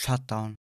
Shutdown. 0.00 0.54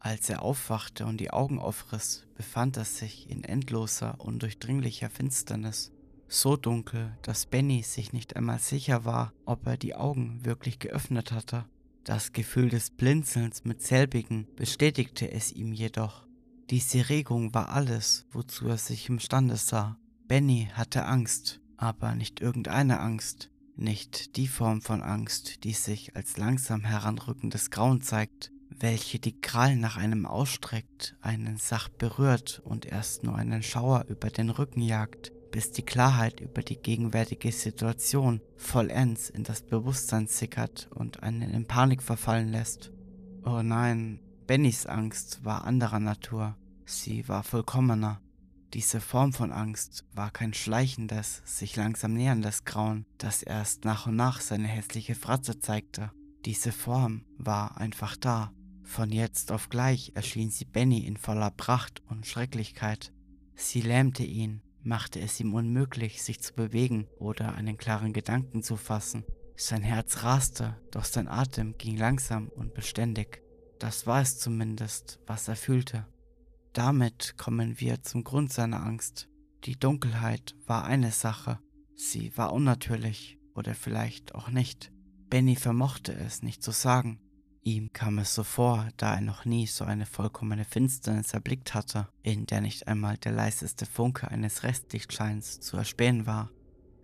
Als 0.00 0.30
er 0.30 0.40
aufwachte 0.40 1.04
und 1.04 1.18
die 1.18 1.30
Augen 1.30 1.58
aufriss, 1.58 2.26
befand 2.34 2.78
er 2.78 2.86
sich 2.86 3.28
in 3.28 3.44
endloser, 3.44 4.18
undurchdringlicher 4.20 5.10
Finsternis. 5.10 5.92
So 6.28 6.56
dunkel, 6.56 7.14
dass 7.20 7.44
Benny 7.44 7.82
sich 7.82 8.14
nicht 8.14 8.36
einmal 8.36 8.58
sicher 8.58 9.04
war, 9.04 9.34
ob 9.44 9.66
er 9.66 9.76
die 9.76 9.94
Augen 9.94 10.46
wirklich 10.46 10.78
geöffnet 10.78 11.30
hatte. 11.30 11.66
Das 12.04 12.32
Gefühl 12.32 12.70
des 12.70 12.90
Blinzelns 12.90 13.66
mit 13.66 13.82
selbigen 13.82 14.48
bestätigte 14.56 15.30
es 15.30 15.52
ihm 15.52 15.74
jedoch. 15.74 16.26
Diese 16.70 17.10
Regung 17.10 17.52
war 17.52 17.68
alles, 17.68 18.24
wozu 18.30 18.66
er 18.66 18.78
sich 18.78 19.10
imstande 19.10 19.58
sah. 19.58 19.98
Benny 20.26 20.70
hatte 20.72 21.04
Angst, 21.04 21.60
aber 21.76 22.14
nicht 22.14 22.40
irgendeine 22.40 23.00
Angst, 23.00 23.51
nicht 23.76 24.36
die 24.36 24.48
Form 24.48 24.80
von 24.80 25.02
Angst, 25.02 25.64
die 25.64 25.72
sich 25.72 26.16
als 26.16 26.36
langsam 26.36 26.84
heranrückendes 26.84 27.70
Grauen 27.70 28.00
zeigt, 28.00 28.52
welche 28.70 29.18
die 29.18 29.40
Krallen 29.40 29.80
nach 29.80 29.96
einem 29.96 30.26
ausstreckt, 30.26 31.16
einen 31.20 31.56
sacht 31.56 31.98
berührt 31.98 32.62
und 32.64 32.86
erst 32.86 33.24
nur 33.24 33.36
einen 33.36 33.62
Schauer 33.62 34.06
über 34.08 34.30
den 34.30 34.50
Rücken 34.50 34.82
jagt, 34.82 35.32
bis 35.50 35.70
die 35.70 35.82
Klarheit 35.82 36.40
über 36.40 36.62
die 36.62 36.76
gegenwärtige 36.76 37.52
Situation 37.52 38.40
vollends 38.56 39.28
in 39.28 39.44
das 39.44 39.62
Bewusstsein 39.62 40.26
sickert 40.26 40.88
und 40.94 41.22
einen 41.22 41.50
in 41.50 41.66
Panik 41.66 42.02
verfallen 42.02 42.48
lässt. 42.48 42.90
Oh 43.44 43.62
nein, 43.62 44.20
Bennys 44.46 44.86
Angst 44.86 45.44
war 45.44 45.64
anderer 45.64 46.00
Natur. 46.00 46.56
Sie 46.86 47.28
war 47.28 47.42
vollkommener. 47.42 48.21
Diese 48.74 49.02
Form 49.02 49.34
von 49.34 49.52
Angst 49.52 50.06
war 50.14 50.30
kein 50.30 50.54
schleichendes, 50.54 51.42
sich 51.44 51.76
langsam 51.76 52.14
näherndes 52.14 52.64
Grauen, 52.64 53.04
das 53.18 53.42
erst 53.42 53.84
nach 53.84 54.06
und 54.06 54.16
nach 54.16 54.40
seine 54.40 54.66
hässliche 54.66 55.14
Fratze 55.14 55.58
zeigte. 55.60 56.10
Diese 56.46 56.72
Form 56.72 57.26
war 57.36 57.76
einfach 57.76 58.16
da. 58.16 58.52
Von 58.82 59.10
jetzt 59.10 59.52
auf 59.52 59.68
gleich 59.68 60.12
erschien 60.14 60.50
sie 60.50 60.64
Benny 60.64 61.06
in 61.06 61.18
voller 61.18 61.50
Pracht 61.50 62.02
und 62.08 62.26
Schrecklichkeit. 62.26 63.12
Sie 63.54 63.82
lähmte 63.82 64.24
ihn, 64.24 64.62
machte 64.82 65.20
es 65.20 65.38
ihm 65.38 65.54
unmöglich, 65.54 66.22
sich 66.22 66.40
zu 66.40 66.54
bewegen 66.54 67.06
oder 67.18 67.54
einen 67.54 67.76
klaren 67.76 68.14
Gedanken 68.14 68.62
zu 68.62 68.76
fassen. 68.76 69.24
Sein 69.54 69.82
Herz 69.82 70.22
raste, 70.22 70.78
doch 70.90 71.04
sein 71.04 71.28
Atem 71.28 71.76
ging 71.76 71.98
langsam 71.98 72.48
und 72.48 72.72
beständig. 72.72 73.42
Das 73.78 74.06
war 74.06 74.22
es 74.22 74.38
zumindest, 74.38 75.18
was 75.26 75.46
er 75.46 75.56
fühlte. 75.56 76.06
Damit 76.72 77.36
kommen 77.36 77.80
wir 77.80 78.02
zum 78.02 78.24
Grund 78.24 78.50
seiner 78.50 78.82
Angst. 78.82 79.28
Die 79.64 79.78
Dunkelheit 79.78 80.56
war 80.66 80.84
eine 80.84 81.10
Sache. 81.10 81.58
Sie 81.94 82.36
war 82.36 82.52
unnatürlich 82.52 83.38
oder 83.54 83.74
vielleicht 83.74 84.34
auch 84.34 84.48
nicht. 84.48 84.90
Benny 85.28 85.54
vermochte 85.54 86.14
es 86.14 86.42
nicht 86.42 86.62
zu 86.62 86.70
sagen. 86.70 87.20
Ihm 87.62 87.92
kam 87.92 88.18
es 88.18 88.34
so 88.34 88.42
vor, 88.42 88.88
da 88.96 89.14
er 89.14 89.20
noch 89.20 89.44
nie 89.44 89.66
so 89.66 89.84
eine 89.84 90.06
vollkommene 90.06 90.64
Finsternis 90.64 91.32
erblickt 91.32 91.74
hatte, 91.74 92.08
in 92.22 92.46
der 92.46 92.60
nicht 92.60 92.88
einmal 92.88 93.18
der 93.18 93.32
leiseste 93.32 93.86
Funke 93.86 94.28
eines 94.28 94.62
Restlichtscheins 94.62 95.60
zu 95.60 95.76
erspähen 95.76 96.26
war. 96.26 96.50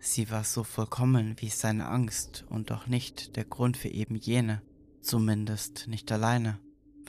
Sie 0.00 0.30
war 0.30 0.44
so 0.44 0.64
vollkommen 0.64 1.36
wie 1.38 1.50
seine 1.50 1.88
Angst 1.88 2.44
und 2.48 2.70
doch 2.70 2.86
nicht 2.86 3.36
der 3.36 3.44
Grund 3.44 3.77
für 3.77 3.88
eben 3.88 4.16
jene, 4.16 4.62
zumindest 5.00 5.86
nicht 5.88 6.10
alleine. 6.10 6.58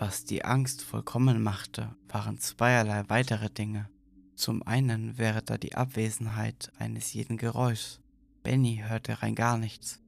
Was 0.01 0.23
die 0.23 0.45
Angst 0.45 0.81
vollkommen 0.81 1.43
machte, 1.43 1.93
waren 2.07 2.39
zweierlei 2.39 3.03
weitere 3.09 3.49
Dinge. 3.49 3.89
Zum 4.33 4.63
einen 4.63 5.17
wäre 5.17 5.41
da 5.41 5.57
die 5.57 5.75
Abwesenheit 5.75 6.71
eines 6.79 7.11
jeden 7.11 7.35
Geräuschs. 7.35 7.99
Benny 8.41 8.81
hörte 8.87 9.21
rein 9.21 9.35
gar 9.35 9.57
nichts, 9.57 9.99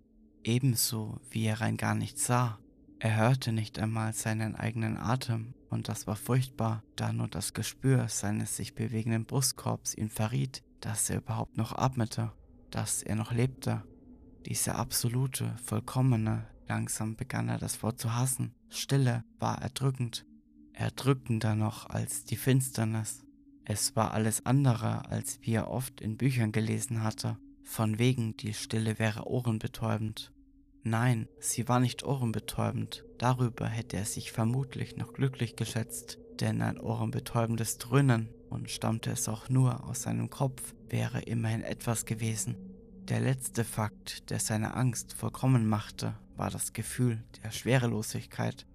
ebenso 0.45 1.19
wie 1.29 1.43
er 1.43 1.59
rein 1.59 1.75
gar 1.75 1.93
nichts 1.93 2.25
sah. 2.25 2.57
Er 2.99 3.17
hörte 3.17 3.51
nicht 3.51 3.79
einmal 3.79 4.13
seinen 4.13 4.55
eigenen 4.55 4.95
Atem, 4.95 5.55
und 5.69 5.89
das 5.89 6.07
war 6.07 6.15
furchtbar, 6.15 6.83
da 6.95 7.11
nur 7.11 7.27
das 7.27 7.53
Gespür 7.53 8.07
seines 8.07 8.55
sich 8.55 8.75
bewegenden 8.75 9.25
Brustkorbs 9.25 9.93
ihm 9.93 10.09
verriet, 10.09 10.63
dass 10.79 11.09
er 11.09 11.17
überhaupt 11.17 11.57
noch 11.57 11.77
atmete, 11.77 12.31
dass 12.69 13.03
er 13.03 13.15
noch 13.15 13.33
lebte. 13.33 13.83
Diese 14.45 14.75
absolute, 14.75 15.53
vollkommene, 15.65 16.47
langsam 16.69 17.17
begann 17.17 17.49
er 17.49 17.57
das 17.57 17.83
Wort 17.83 17.99
zu 17.99 18.15
hassen. 18.15 18.55
Stille 18.73 19.25
war 19.37 19.61
erdrückend, 19.61 20.25
erdrückender 20.71 21.55
noch 21.55 21.89
als 21.89 22.23
die 22.23 22.37
Finsternis. 22.37 23.25
Es 23.65 23.97
war 23.97 24.13
alles 24.13 24.45
andere, 24.45 25.09
als 25.09 25.39
wie 25.41 25.53
er 25.53 25.69
oft 25.69 25.99
in 25.99 26.15
Büchern 26.15 26.53
gelesen 26.53 27.03
hatte, 27.03 27.37
von 27.63 27.99
wegen 27.99 28.37
die 28.37 28.53
Stille 28.53 28.97
wäre 28.97 29.27
ohrenbetäubend. 29.27 30.31
Nein, 30.83 31.27
sie 31.39 31.67
war 31.67 31.81
nicht 31.81 32.03
ohrenbetäubend. 32.03 33.03
Darüber 33.17 33.67
hätte 33.67 33.97
er 33.97 34.05
sich 34.05 34.31
vermutlich 34.31 34.95
noch 34.95 35.11
glücklich 35.11 35.57
geschätzt, 35.57 36.17
denn 36.39 36.61
ein 36.61 36.79
ohrenbetäubendes 36.79 37.77
Dröhnen, 37.77 38.29
und 38.49 38.69
stammte 38.69 39.11
es 39.11 39.27
auch 39.27 39.49
nur 39.49 39.83
aus 39.83 40.03
seinem 40.03 40.29
Kopf, 40.29 40.73
wäre 40.87 41.21
immerhin 41.21 41.61
etwas 41.61 42.05
gewesen. 42.05 42.70
Der 43.07 43.19
letzte 43.19 43.63
Fakt, 43.63 44.29
der 44.29 44.39
seine 44.39 44.75
Angst 44.75 45.13
vollkommen 45.13 45.67
machte, 45.67 46.13
war 46.37 46.49
das 46.49 46.71
Gefühl 46.71 47.23
der 47.43 47.51
Schwerelosigkeit. 47.51 48.65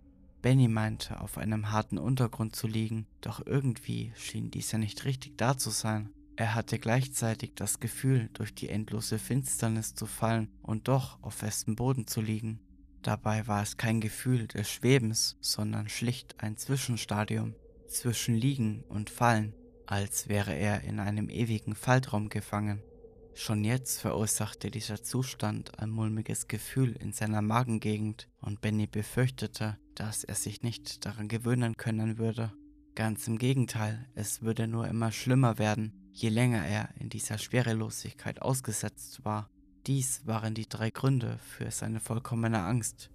Benny 0.43 0.69
meinte, 0.69 1.21
auf 1.21 1.39
einem 1.39 1.71
harten 1.71 1.97
Untergrund 1.97 2.55
zu 2.55 2.67
liegen, 2.67 3.07
doch 3.21 3.45
irgendwie 3.47 4.13
schien 4.17 4.51
dieser 4.51 4.79
nicht 4.79 5.05
richtig 5.05 5.39
da 5.39 5.57
zu 5.57 5.71
sein. 5.71 6.11
Er 6.37 6.55
hatte 6.55 6.79
gleichzeitig 6.79 7.53
das 7.55 7.81
Gefühl, 7.81 8.29
durch 8.35 8.55
die 8.55 8.69
endlose 8.69 9.19
Finsternis 9.19 9.95
zu 9.95 10.07
fallen 10.07 10.51
und 10.63 10.89
doch 10.89 11.23
auf 11.23 11.35
festem 11.35 11.77
Boden 11.77 12.07
zu 12.07 12.21
liegen. 12.21 12.61
Dabei 13.03 13.47
war 13.47 13.63
es 13.63 13.77
kein 13.77 14.01
Gefühl 14.01 14.49
des 14.49 14.69
Schwebens, 14.69 15.37
sondern 15.41 15.89
schlicht 15.89 16.35
ein 16.39 16.57
Zwischenstadium 16.57 17.55
zwischen 17.89 18.35
Liegen 18.35 18.83
und 18.89 19.09
Fallen, 19.09 19.55
als 19.87 20.29
wäre 20.29 20.55
er 20.55 20.83
in 20.83 21.01
einem 21.01 21.31
ewigen 21.31 21.75
Faltraum 21.75 22.29
gefangen. 22.29 22.83
Schon 23.39 23.65
jetzt 23.65 24.01
verursachte 24.01 24.71
dieser 24.71 25.03
Zustand 25.03 25.79
ein 25.79 25.91
mulmiges 25.91 26.49
Gefühl 26.49 26.93
in 26.93 27.13
seiner 27.13 27.43
Magengegend 27.43 28.31
und 28.41 28.63
Benny 28.63 28.87
befürchtete, 28.87 29.77
dass 29.95 30.25
er 30.25 30.35
sich 30.35 30.63
nicht 30.63 31.05
daran 31.05 31.29
gewöhnen 31.29 31.77
können 31.77 32.17
würde. 32.17 32.55
Ganz 32.95 33.29
im 33.29 33.37
Gegenteil, 33.37 34.09
es 34.15 34.41
würde 34.41 34.67
nur 34.67 34.89
immer 34.89 35.13
schlimmer 35.13 35.59
werden, 35.59 36.09
je 36.13 36.31
länger 36.31 36.65
er 36.65 36.89
in 36.99 37.11
dieser 37.11 37.37
Schwerelosigkeit 37.37 38.41
ausgesetzt 38.41 39.23
war. 39.27 39.51
Dies 39.87 40.27
waren 40.27 40.55
die 40.55 40.67
drei 40.67 40.89
Gründe 40.89 41.39
für 41.41 41.71
seine 41.71 42.01
vollkommene 42.01 42.63
Angst. 42.63 43.11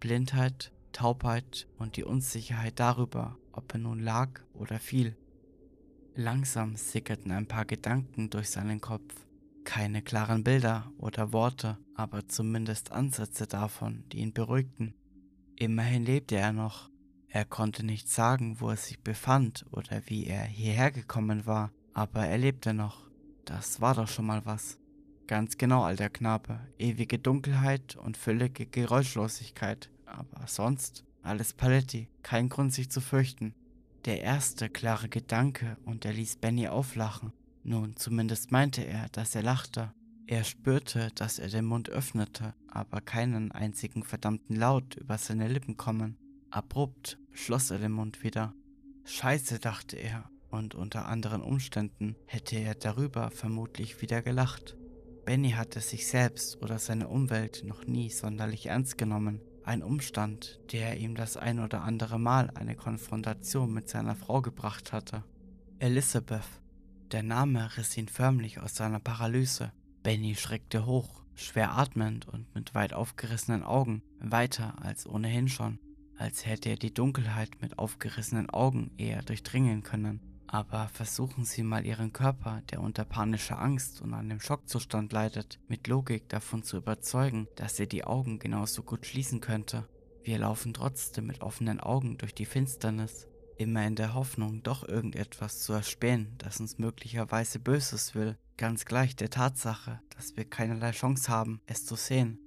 Blindheit, 0.00 0.72
Taubheit 0.90 1.68
und 1.78 1.96
die 1.96 2.04
Unsicherheit 2.04 2.80
darüber, 2.80 3.38
ob 3.52 3.72
er 3.72 3.78
nun 3.78 4.00
lag 4.00 4.40
oder 4.52 4.80
fiel. 4.80 5.16
Langsam 6.16 6.74
sickerten 6.74 7.30
ein 7.30 7.46
paar 7.46 7.66
Gedanken 7.66 8.30
durch 8.30 8.50
seinen 8.50 8.80
Kopf. 8.80 9.29
Keine 9.64 10.02
klaren 10.02 10.44
Bilder 10.44 10.92
oder 10.98 11.32
Worte, 11.32 11.78
aber 11.94 12.26
zumindest 12.28 12.92
Ansätze 12.92 13.46
davon, 13.46 14.04
die 14.10 14.18
ihn 14.18 14.32
beruhigten. 14.32 14.94
Immerhin 15.56 16.04
lebte 16.04 16.36
er 16.36 16.52
noch. 16.52 16.90
Er 17.28 17.44
konnte 17.44 17.84
nicht 17.84 18.08
sagen, 18.08 18.60
wo 18.60 18.70
er 18.70 18.76
sich 18.76 19.00
befand 19.00 19.64
oder 19.70 20.02
wie 20.06 20.26
er 20.26 20.42
hierher 20.42 20.90
gekommen 20.90 21.46
war, 21.46 21.70
aber 21.92 22.26
er 22.26 22.38
lebte 22.38 22.74
noch. 22.74 23.08
Das 23.44 23.80
war 23.80 23.94
doch 23.94 24.08
schon 24.08 24.26
mal 24.26 24.44
was. 24.44 24.78
Ganz 25.26 25.58
genau, 25.58 25.84
alter 25.84 26.10
Knabe. 26.10 26.58
Ewige 26.78 27.18
Dunkelheit 27.18 27.94
und 27.94 28.16
völlige 28.16 28.66
Geräuschlosigkeit. 28.66 29.90
Aber 30.06 30.48
sonst 30.48 31.04
alles 31.22 31.52
Paletti. 31.52 32.08
Kein 32.22 32.48
Grund, 32.48 32.72
sich 32.72 32.90
zu 32.90 33.00
fürchten. 33.00 33.54
Der 34.06 34.22
erste 34.22 34.68
klare 34.68 35.08
Gedanke 35.08 35.76
und 35.84 36.04
er 36.04 36.14
ließ 36.14 36.36
Benny 36.36 36.66
auflachen. 36.66 37.32
Nun, 37.62 37.96
zumindest 37.96 38.50
meinte 38.50 38.82
er, 38.82 39.08
dass 39.10 39.34
er 39.34 39.42
lachte. 39.42 39.92
Er 40.26 40.44
spürte, 40.44 41.10
dass 41.14 41.38
er 41.38 41.48
den 41.48 41.64
Mund 41.64 41.90
öffnete, 41.90 42.54
aber 42.68 43.00
keinen 43.00 43.52
einzigen 43.52 44.04
verdammten 44.04 44.56
Laut 44.56 44.94
über 44.96 45.18
seine 45.18 45.48
Lippen 45.48 45.76
kommen. 45.76 46.16
Abrupt 46.50 47.18
schloss 47.32 47.70
er 47.70 47.78
den 47.78 47.92
Mund 47.92 48.22
wieder. 48.22 48.54
Scheiße, 49.04 49.58
dachte 49.58 49.96
er, 49.96 50.30
und 50.50 50.74
unter 50.74 51.06
anderen 51.06 51.42
Umständen 51.42 52.16
hätte 52.26 52.56
er 52.56 52.74
darüber 52.74 53.30
vermutlich 53.30 54.00
wieder 54.02 54.22
gelacht. 54.22 54.76
Benny 55.24 55.50
hatte 55.50 55.80
sich 55.80 56.06
selbst 56.06 56.62
oder 56.62 56.78
seine 56.78 57.08
Umwelt 57.08 57.62
noch 57.64 57.86
nie 57.86 58.10
sonderlich 58.10 58.66
ernst 58.66 58.98
genommen. 58.98 59.40
Ein 59.64 59.82
Umstand, 59.82 60.60
der 60.72 60.96
ihm 60.96 61.14
das 61.14 61.36
ein 61.36 61.60
oder 61.60 61.82
andere 61.82 62.18
Mal 62.18 62.50
eine 62.54 62.74
Konfrontation 62.74 63.72
mit 63.72 63.88
seiner 63.88 64.16
Frau 64.16 64.42
gebracht 64.42 64.92
hatte. 64.92 65.24
Elizabeth. 65.78 66.59
Der 67.12 67.24
Name 67.24 67.76
riss 67.76 67.96
ihn 67.96 68.06
förmlich 68.06 68.60
aus 68.60 68.76
seiner 68.76 69.00
Paralyse. 69.00 69.72
Benny 70.04 70.36
schreckte 70.36 70.86
hoch, 70.86 71.24
schwer 71.34 71.76
atmend 71.76 72.28
und 72.28 72.54
mit 72.54 72.72
weit 72.76 72.92
aufgerissenen 72.92 73.64
Augen, 73.64 74.02
weiter 74.20 74.80
als 74.80 75.08
ohnehin 75.08 75.48
schon, 75.48 75.80
als 76.16 76.46
hätte 76.46 76.68
er 76.68 76.76
die 76.76 76.94
Dunkelheit 76.94 77.60
mit 77.60 77.80
aufgerissenen 77.80 78.48
Augen 78.50 78.92
eher 78.96 79.22
durchdringen 79.22 79.82
können. 79.82 80.20
Aber 80.46 80.86
versuchen 80.86 81.44
Sie 81.44 81.64
mal 81.64 81.84
Ihren 81.84 82.12
Körper, 82.12 82.62
der 82.70 82.80
unter 82.80 83.04
panischer 83.04 83.60
Angst 83.60 84.00
und 84.00 84.14
einem 84.14 84.38
Schockzustand 84.38 85.12
leidet, 85.12 85.58
mit 85.66 85.88
Logik 85.88 86.28
davon 86.28 86.62
zu 86.62 86.76
überzeugen, 86.76 87.48
dass 87.56 87.80
er 87.80 87.86
die 87.86 88.04
Augen 88.04 88.38
genauso 88.38 88.84
gut 88.84 89.04
schließen 89.04 89.40
könnte. 89.40 89.88
Wir 90.22 90.38
laufen 90.38 90.74
trotzdem 90.74 91.26
mit 91.26 91.40
offenen 91.40 91.80
Augen 91.80 92.18
durch 92.18 92.34
die 92.34 92.46
Finsternis, 92.46 93.26
immer 93.60 93.86
in 93.86 93.94
der 93.94 94.14
Hoffnung, 94.14 94.62
doch 94.62 94.88
irgendetwas 94.88 95.60
zu 95.60 95.74
erspähen, 95.74 96.34
das 96.38 96.60
uns 96.60 96.78
möglicherweise 96.78 97.58
Böses 97.58 98.14
will, 98.14 98.38
ganz 98.56 98.86
gleich 98.86 99.16
der 99.16 99.28
Tatsache, 99.28 100.00
dass 100.16 100.36
wir 100.36 100.46
keinerlei 100.46 100.92
Chance 100.92 101.28
haben, 101.28 101.60
es 101.66 101.84
zu 101.84 101.94
sehen. 101.94 102.38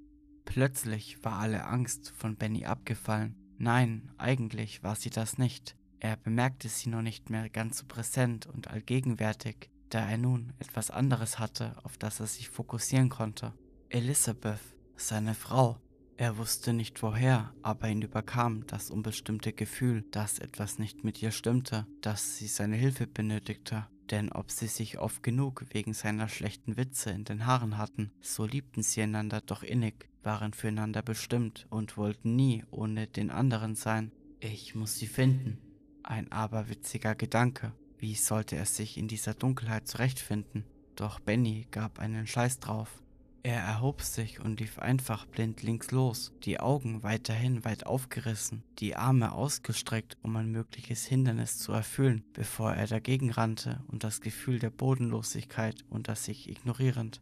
Plötzlich 0.45 1.24
war 1.24 1.33
alle 1.39 1.65
Angst 1.65 2.12
von 2.18 2.36
Benny 2.36 2.65
abgefallen. 2.65 3.36
Nein, 3.60 4.12
eigentlich 4.18 4.81
war 4.83 4.95
sie 4.95 5.12
das 5.12 5.38
nicht. 5.38 5.75
Er 6.00 6.18
bemerkte 6.18 6.68
sie 6.68 6.89
noch 6.89 7.04
nicht 7.04 7.30
mehr 7.30 7.48
ganz 7.50 7.77
so 7.77 7.86
präsent 7.88 8.48
und 8.48 8.68
allgegenwärtig, 8.68 9.69
da 9.89 10.09
er 10.09 10.18
nun 10.18 10.54
etwas 10.57 10.89
anderes 10.89 11.38
hatte, 11.38 11.75
auf 11.83 11.98
das 11.98 12.19
er 12.19 12.27
sich 12.27 12.50
fokussieren 12.50 13.09
konnte. 13.09 13.54
Elizabeth, 13.89 14.59
seine 14.95 15.36
Frau. 15.36 15.77
Er 16.15 16.38
wusste 16.38 16.74
nicht 16.74 17.01
woher, 17.01 17.54
aber 17.63 17.89
ihn 17.89 18.04
überkam 18.04 18.68
das 18.68 18.92
unbestimmte 18.92 19.51
Gefühl, 19.51 20.04
dass 20.12 20.38
etwas 20.38 20.77
nicht 20.77 21.04
mit 21.04 21.21
ihr 21.21 21.31
stimmte, 21.31 21.88
dass 22.01 22.38
sie 22.38 22.48
seine 22.48 22.75
Hilfe 22.75 23.07
benötigte. 23.07 23.88
Denn 24.12 24.31
ob 24.31 24.51
sie 24.51 24.68
sich 24.68 25.00
oft 25.00 25.24
genug 25.24 25.65
wegen 25.71 25.94
seiner 25.94 26.27
schlechten 26.27 26.77
Witze 26.77 27.10
in 27.10 27.24
den 27.24 27.45
Haaren 27.45 27.77
hatten, 27.77 28.12
so 28.21 28.45
liebten 28.45 28.83
sie 28.83 29.01
einander 29.01 29.42
doch 29.42 29.63
innig, 29.63 30.10
waren 30.21 30.54
füreinander 30.54 31.01
bestimmt 31.01 31.65
und 31.69 31.98
wollten 31.98 32.36
nie 32.36 32.63
ohne 32.69 33.07
den 33.07 33.31
anderen 33.31 33.75
sein. 33.75 34.12
Ich 34.39 34.75
muss 34.75 34.98
sie 35.00 35.07
finden, 35.07 35.57
ein 36.04 36.31
aberwitziger 36.31 37.16
Gedanke. 37.16 37.71
Wie 37.98 38.16
sollte 38.16 38.56
er 38.56 38.66
sich 38.66 38.98
in 38.98 39.07
dieser 39.07 39.33
Dunkelheit 39.33 39.88
zurechtfinden? 39.88 40.66
Doch 40.95 41.19
Benny 41.19 41.66
gab 41.71 42.00
einen 42.00 42.27
Scheiß 42.27 42.59
drauf. 42.59 43.02
Er 43.45 43.60
erhob 43.60 44.01
sich 44.01 44.40
und 44.40 44.62
lief 44.62 44.80
einfach 44.80 45.25
blind 45.25 45.63
links 45.63 45.92
los, 45.92 46.31
die 46.44 46.62
Augen 46.62 47.04
weiterhin 47.04 47.66
weit 47.66 47.86
aufgerissen, 47.86 48.63
die 48.80 48.95
Arme 48.95 49.34
ausgestreckt, 49.34 50.18
um 50.22 50.38
ein 50.38 50.50
mögliches 50.50 51.06
Hindernis 51.06 51.57
zu 51.57 51.74
erfüllen, 51.74 52.24
bevor 52.31 52.72
er 52.72 52.88
dagegen 52.88 53.31
rannte 53.31 53.84
und 53.90 54.06
das 54.06 54.22
Gefühl 54.22 54.60
der 54.60 54.69
Bodenlosigkeit 54.69 55.84
unter 55.90 56.16
sich 56.16 56.50
ignorierend. 56.50 57.22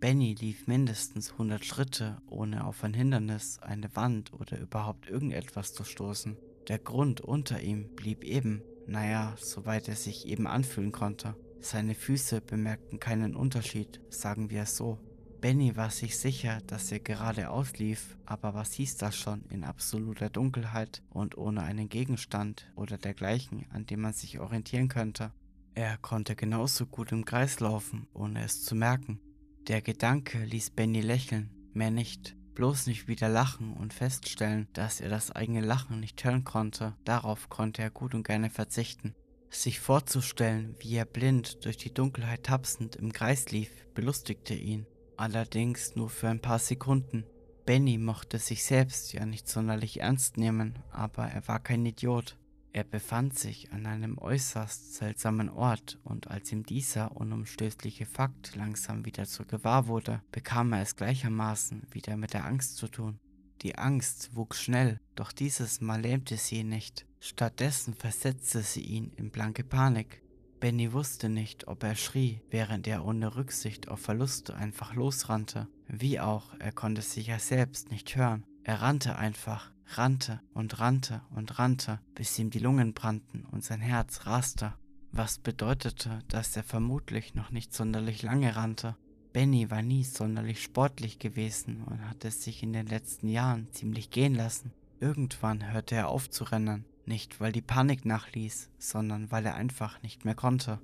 Benny 0.00 0.34
lief 0.34 0.66
mindestens 0.66 1.30
100 1.30 1.64
Schritte, 1.64 2.20
ohne 2.26 2.66
auf 2.66 2.82
ein 2.82 2.92
Hindernis, 2.92 3.60
eine 3.60 3.94
Wand 3.94 4.32
oder 4.32 4.58
überhaupt 4.58 5.08
irgendetwas 5.08 5.72
zu 5.72 5.84
stoßen. 5.84 6.36
Der 6.66 6.80
Grund 6.80 7.20
unter 7.20 7.60
ihm 7.60 7.94
blieb 7.94 8.24
eben, 8.24 8.60
naja, 8.88 9.36
soweit 9.38 9.86
er 9.86 9.96
sich 9.96 10.26
eben 10.26 10.48
anfühlen 10.48 10.90
konnte. 10.90 11.36
Seine 11.60 11.94
Füße 11.94 12.40
bemerkten 12.40 12.98
keinen 12.98 13.36
Unterschied, 13.36 14.00
sagen 14.10 14.50
wir 14.50 14.62
es 14.62 14.76
so. 14.76 14.98
Benny 15.44 15.76
war 15.76 15.90
sich 15.90 16.16
sicher, 16.16 16.62
dass 16.66 16.90
er 16.90 17.00
geradeaus 17.00 17.76
lief, 17.76 18.16
aber 18.24 18.54
was 18.54 18.72
hieß 18.72 18.96
das 18.96 19.14
schon 19.14 19.44
in 19.50 19.62
absoluter 19.62 20.30
Dunkelheit 20.30 21.02
und 21.10 21.36
ohne 21.36 21.64
einen 21.64 21.90
Gegenstand 21.90 22.72
oder 22.76 22.96
dergleichen, 22.96 23.66
an 23.70 23.84
dem 23.84 24.00
man 24.00 24.14
sich 24.14 24.40
orientieren 24.40 24.88
könnte? 24.88 25.32
Er 25.74 25.98
konnte 25.98 26.34
genauso 26.34 26.86
gut 26.86 27.12
im 27.12 27.26
Kreis 27.26 27.60
laufen, 27.60 28.06
ohne 28.14 28.42
es 28.42 28.64
zu 28.64 28.74
merken. 28.74 29.20
Der 29.68 29.82
Gedanke 29.82 30.42
ließ 30.42 30.70
Benny 30.70 31.02
lächeln, 31.02 31.50
mehr 31.74 31.90
nicht 31.90 32.36
bloß 32.54 32.86
nicht 32.86 33.06
wieder 33.06 33.28
lachen 33.28 33.74
und 33.74 33.92
feststellen, 33.92 34.68
dass 34.72 35.02
er 35.02 35.10
das 35.10 35.30
eigene 35.30 35.60
Lachen 35.60 36.00
nicht 36.00 36.24
hören 36.24 36.44
konnte. 36.44 36.96
Darauf 37.04 37.50
konnte 37.50 37.82
er 37.82 37.90
gut 37.90 38.14
und 38.14 38.26
gerne 38.26 38.48
verzichten. 38.48 39.14
Sich 39.50 39.78
vorzustellen, 39.78 40.74
wie 40.78 40.96
er 40.96 41.04
blind 41.04 41.66
durch 41.66 41.76
die 41.76 41.92
Dunkelheit 41.92 42.44
tapsend 42.44 42.96
im 42.96 43.12
Kreis 43.12 43.50
lief, 43.50 43.70
belustigte 43.92 44.54
ihn. 44.54 44.86
Allerdings 45.16 45.94
nur 45.94 46.10
für 46.10 46.28
ein 46.28 46.40
paar 46.40 46.58
Sekunden. 46.58 47.24
Benny 47.66 47.98
mochte 47.98 48.38
sich 48.38 48.64
selbst 48.64 49.12
ja 49.12 49.24
nicht 49.24 49.48
sonderlich 49.48 50.00
ernst 50.00 50.36
nehmen, 50.36 50.78
aber 50.90 51.24
er 51.24 51.46
war 51.48 51.60
kein 51.60 51.86
Idiot. 51.86 52.36
Er 52.72 52.84
befand 52.84 53.38
sich 53.38 53.72
an 53.72 53.86
einem 53.86 54.18
äußerst 54.18 54.94
seltsamen 54.94 55.48
Ort, 55.48 56.00
und 56.02 56.28
als 56.28 56.50
ihm 56.50 56.66
dieser 56.66 57.16
unumstößliche 57.16 58.04
Fakt 58.04 58.56
langsam 58.56 59.04
wieder 59.04 59.26
zu 59.26 59.44
gewahr 59.44 59.86
wurde, 59.86 60.22
bekam 60.32 60.72
er 60.72 60.82
es 60.82 60.96
gleichermaßen 60.96 61.86
wieder 61.92 62.16
mit 62.16 62.34
der 62.34 62.44
Angst 62.44 62.76
zu 62.76 62.88
tun. 62.88 63.20
Die 63.62 63.78
Angst 63.78 64.34
wuchs 64.34 64.60
schnell, 64.60 65.00
doch 65.14 65.30
dieses 65.30 65.80
Mal 65.80 66.00
lähmte 66.00 66.36
sie 66.36 66.56
ihn 66.56 66.68
nicht. 66.68 67.06
Stattdessen 67.20 67.94
versetzte 67.94 68.62
sie 68.62 68.82
ihn 68.82 69.12
in 69.16 69.30
blanke 69.30 69.62
Panik. 69.62 70.23
Benny 70.64 70.94
wusste 70.94 71.28
nicht, 71.28 71.68
ob 71.68 71.82
er 71.82 71.94
schrie, 71.94 72.40
während 72.48 72.86
er 72.86 73.04
ohne 73.04 73.36
Rücksicht 73.36 73.88
auf 73.88 74.00
Verluste 74.00 74.56
einfach 74.56 74.94
losrannte. 74.94 75.68
Wie 75.88 76.20
auch, 76.20 76.54
er 76.58 76.72
konnte 76.72 77.02
sich 77.02 77.26
ja 77.26 77.38
selbst 77.38 77.90
nicht 77.90 78.16
hören. 78.16 78.44
Er 78.62 78.80
rannte 78.80 79.16
einfach, 79.16 79.72
rannte 79.88 80.40
und 80.54 80.80
rannte 80.80 81.20
und 81.36 81.58
rannte, 81.58 82.00
bis 82.14 82.38
ihm 82.38 82.48
die 82.48 82.60
Lungen 82.60 82.94
brannten 82.94 83.44
und 83.44 83.62
sein 83.62 83.82
Herz 83.82 84.24
raste, 84.24 84.72
was 85.12 85.36
bedeutete, 85.36 86.20
dass 86.28 86.56
er 86.56 86.62
vermutlich 86.62 87.34
noch 87.34 87.50
nicht 87.50 87.74
sonderlich 87.74 88.22
lange 88.22 88.56
rannte. 88.56 88.96
Benny 89.34 89.70
war 89.70 89.82
nie 89.82 90.04
sonderlich 90.04 90.62
sportlich 90.62 91.18
gewesen 91.18 91.84
und 91.84 92.08
hatte 92.08 92.30
sich 92.30 92.62
in 92.62 92.72
den 92.72 92.86
letzten 92.86 93.28
Jahren 93.28 93.70
ziemlich 93.72 94.08
gehen 94.08 94.34
lassen. 94.34 94.72
Irgendwann 94.98 95.72
hörte 95.74 95.94
er 95.94 96.08
auf 96.08 96.30
zu 96.30 96.44
rennen, 96.44 96.86
nicht 97.06 97.40
weil 97.40 97.52
die 97.52 97.62
Panik 97.62 98.04
nachließ, 98.04 98.70
sondern 98.78 99.30
weil 99.30 99.46
er 99.46 99.54
einfach 99.54 100.02
nicht 100.02 100.24
mehr 100.24 100.34
konnte. 100.34 100.80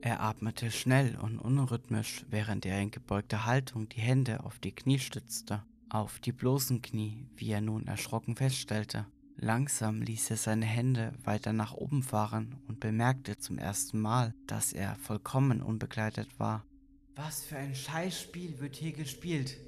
Er 0.00 0.20
atmete 0.20 0.70
schnell 0.70 1.16
und 1.16 1.38
unrhythmisch, 1.38 2.24
während 2.28 2.66
er 2.66 2.80
in 2.80 2.90
gebeugter 2.90 3.46
Haltung 3.46 3.88
die 3.88 4.00
Hände 4.00 4.44
auf 4.44 4.58
die 4.58 4.72
Knie 4.72 4.98
stützte 4.98 5.62
auf 5.92 6.18
die 6.20 6.32
bloßen 6.32 6.80
Knie, 6.80 7.26
wie 7.36 7.50
er 7.50 7.60
nun 7.60 7.86
erschrocken 7.86 8.34
feststellte. 8.34 9.06
Langsam 9.36 10.00
ließ 10.00 10.30
er 10.30 10.36
seine 10.36 10.64
Hände 10.64 11.12
weiter 11.22 11.52
nach 11.52 11.74
oben 11.74 12.02
fahren 12.02 12.56
und 12.66 12.80
bemerkte 12.80 13.36
zum 13.38 13.58
ersten 13.58 14.00
Mal, 14.00 14.34
dass 14.46 14.72
er 14.72 14.96
vollkommen 14.96 15.62
unbegleitet 15.62 16.38
war. 16.38 16.64
Was 17.14 17.44
für 17.44 17.56
ein 17.56 17.74
Scheißspiel 17.74 18.58
wird 18.58 18.76
hier 18.76 18.92
gespielt? 18.92 19.58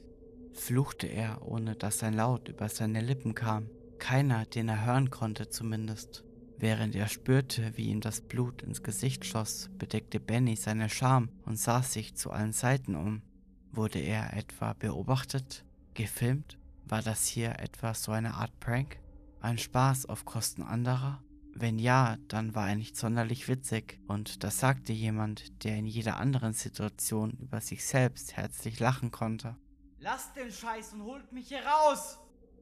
fluchte 0.55 1.09
er, 1.09 1.47
ohne 1.47 1.75
dass 1.75 2.03
ein 2.05 2.15
Laut 2.15 2.49
über 2.49 2.69
seine 2.69 3.01
Lippen 3.01 3.35
kam. 3.35 3.69
Keiner, 4.05 4.45
den 4.45 4.69
er 4.69 4.85
hören 4.85 5.09
konnte 5.09 5.49
zumindest. 5.49 6.25
Während 6.59 6.95
er 6.95 7.09
spürte, 7.09 7.75
wie 7.79 7.87
ihm 7.87 8.03
das 8.03 8.21
Blut 8.21 8.61
ins 8.61 8.83
Gesicht 8.83 9.25
schoss, 9.25 9.71
bedeckte 9.79 10.21
Benny 10.21 10.57
seine 10.57 10.91
Scham 10.91 11.31
und 11.47 11.59
sah 11.59 11.83
sich 11.83 12.15
zu 12.15 12.31
allen 12.31 12.53
Seiten 12.53 12.97
um. 12.97 13.23
Wurde 13.73 14.01
er 14.01 14.37
etwa 14.37 14.75
beobachtet? 14.75 15.65
Gefilmt? 15.95 16.59
War 16.85 17.01
das 17.01 17.25
hier 17.27 17.59
etwa 17.61 17.95
so 17.95 18.13
eine 18.13 18.35
Art 18.35 18.61
Prank? 18.61 18.99
Ein 19.41 19.57
Spaß 19.57 20.05
auf 20.05 20.27
Kosten 20.27 20.63
anderer? 20.63 21.25
Wenn 21.55 21.79
ja, 21.79 22.19
dann 22.29 22.55
war 22.55 22.69
er 22.69 22.77
nicht 22.77 22.99
sonderlich 22.99 23.49
witzig, 23.49 24.01
und 24.07 24.45
das 24.45 24.61
sagte 24.61 24.93
jemand, 24.93 25.65
der 25.65 25.77
in 25.77 25.87
jeder 25.87 26.19
anderen 26.19 26.53
Situation 26.53 27.39
über 27.41 27.63
sich 27.63 27.87
selbst 27.87 28.37
herzlich 28.37 28.81
lachen 28.81 29.11
konnte. 29.11 29.57
Lasst 29.99 30.37
den 30.37 30.53
Scheiß 30.53 30.93
und 30.93 31.05
holt 31.05 31.33
mich 31.33 31.49
hier 31.49 31.65
raus! 31.65 32.19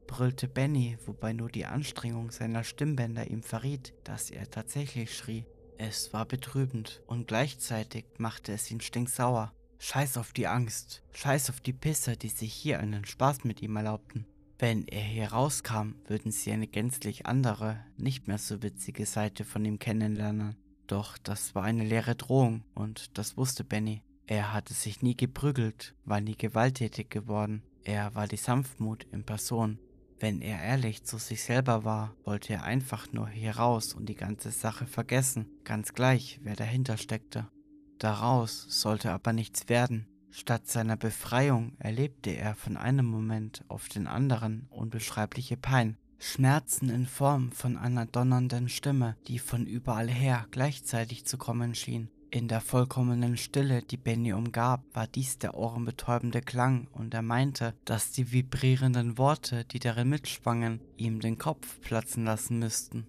Brüllte 0.07 0.47
Benny, 0.47 0.97
wobei 1.05 1.33
nur 1.33 1.49
die 1.49 1.65
Anstrengung 1.65 2.31
seiner 2.31 2.63
Stimmbänder 2.63 3.27
ihm 3.27 3.43
verriet, 3.43 3.93
dass 4.03 4.29
er 4.29 4.49
tatsächlich 4.49 5.15
schrie. 5.15 5.45
Es 5.77 6.13
war 6.13 6.25
betrübend 6.25 7.01
und 7.07 7.27
gleichzeitig 7.27 8.05
machte 8.17 8.53
es 8.53 8.69
ihn 8.71 8.81
stinksauer. 8.81 9.53
Scheiß 9.79 10.17
auf 10.17 10.31
die 10.31 10.47
Angst, 10.47 11.03
scheiß 11.13 11.49
auf 11.49 11.59
die 11.59 11.73
Pisser, 11.73 12.15
die 12.15 12.29
sich 12.29 12.53
hier 12.53 12.79
einen 12.79 13.05
Spaß 13.05 13.43
mit 13.43 13.61
ihm 13.61 13.75
erlaubten. 13.75 14.25
Wenn 14.59 14.87
er 14.87 15.01
hier 15.01 15.33
rauskam, 15.33 15.95
würden 16.07 16.31
sie 16.31 16.51
eine 16.51 16.67
gänzlich 16.67 17.25
andere, 17.25 17.83
nicht 17.97 18.27
mehr 18.27 18.37
so 18.37 18.63
witzige 18.63 19.05
Seite 19.05 19.43
von 19.43 19.65
ihm 19.65 19.79
kennenlernen. 19.79 20.55
Doch 20.87 21.17
das 21.17 21.53
war 21.55 21.63
eine 21.63 21.83
leere 21.83 22.15
Drohung 22.15 22.63
und 22.73 23.17
das 23.17 23.35
wusste 23.35 23.63
Benny. 23.63 24.03
Er 24.25 24.53
hatte 24.53 24.73
sich 24.73 25.01
nie 25.01 25.17
geprügelt, 25.17 25.95
war 26.05 26.21
nie 26.21 26.37
gewalttätig 26.37 27.09
geworden. 27.09 27.61
Er 27.83 28.15
war 28.15 28.27
die 28.27 28.37
Sanftmut 28.37 29.03
in 29.11 29.25
Person. 29.25 29.79
Wenn 30.19 30.41
er 30.41 30.61
ehrlich 30.61 31.03
zu 31.03 31.17
sich 31.17 31.43
selber 31.43 31.83
war, 31.83 32.15
wollte 32.23 32.53
er 32.53 32.63
einfach 32.63 33.11
nur 33.11 33.27
hier 33.27 33.57
raus 33.57 33.93
und 33.93 34.07
die 34.07 34.15
ganze 34.15 34.51
Sache 34.51 34.85
vergessen, 34.85 35.47
ganz 35.63 35.93
gleich, 35.93 36.39
wer 36.43 36.55
dahinter 36.55 36.97
steckte. 36.97 37.47
Daraus 37.99 38.65
sollte 38.69 39.11
aber 39.11 39.33
nichts 39.33 39.69
werden. 39.69 40.07
Statt 40.29 40.67
seiner 40.67 40.97
Befreiung 40.97 41.73
erlebte 41.77 42.31
er 42.31 42.55
von 42.55 42.75
einem 42.75 43.05
Moment 43.05 43.63
auf 43.67 43.87
den 43.87 44.07
anderen 44.07 44.67
unbeschreibliche 44.69 45.57
Pein, 45.57 45.97
Schmerzen 46.17 46.89
in 46.89 47.05
Form 47.05 47.51
von 47.51 47.77
einer 47.77 48.05
donnernden 48.05 48.69
Stimme, 48.69 49.17
die 49.27 49.39
von 49.39 49.67
überall 49.67 50.09
her 50.09 50.47
gleichzeitig 50.51 51.25
zu 51.25 51.37
kommen 51.37 51.75
schien. 51.75 52.09
In 52.33 52.47
der 52.47 52.61
vollkommenen 52.61 53.37
Stille, 53.37 53.83
die 53.83 53.95
Benny 53.95 54.33
umgab, 54.33 54.83
war 54.91 55.05
dies 55.05 55.37
der 55.37 55.53
ohrenbetäubende 55.53 56.41
Klang, 56.41 56.87
und 56.91 57.13
er 57.13 57.21
meinte, 57.21 57.75
dass 57.85 58.11
die 58.11 58.31
vibrierenden 58.31 59.19
Worte, 59.19 59.65
die 59.65 59.77
darin 59.77 60.09
mitschwangen, 60.09 60.81
ihm 60.97 61.19
den 61.19 61.37
Kopf 61.37 61.79
platzen 61.81 62.25
lassen 62.25 62.57
müssten. 62.57 63.05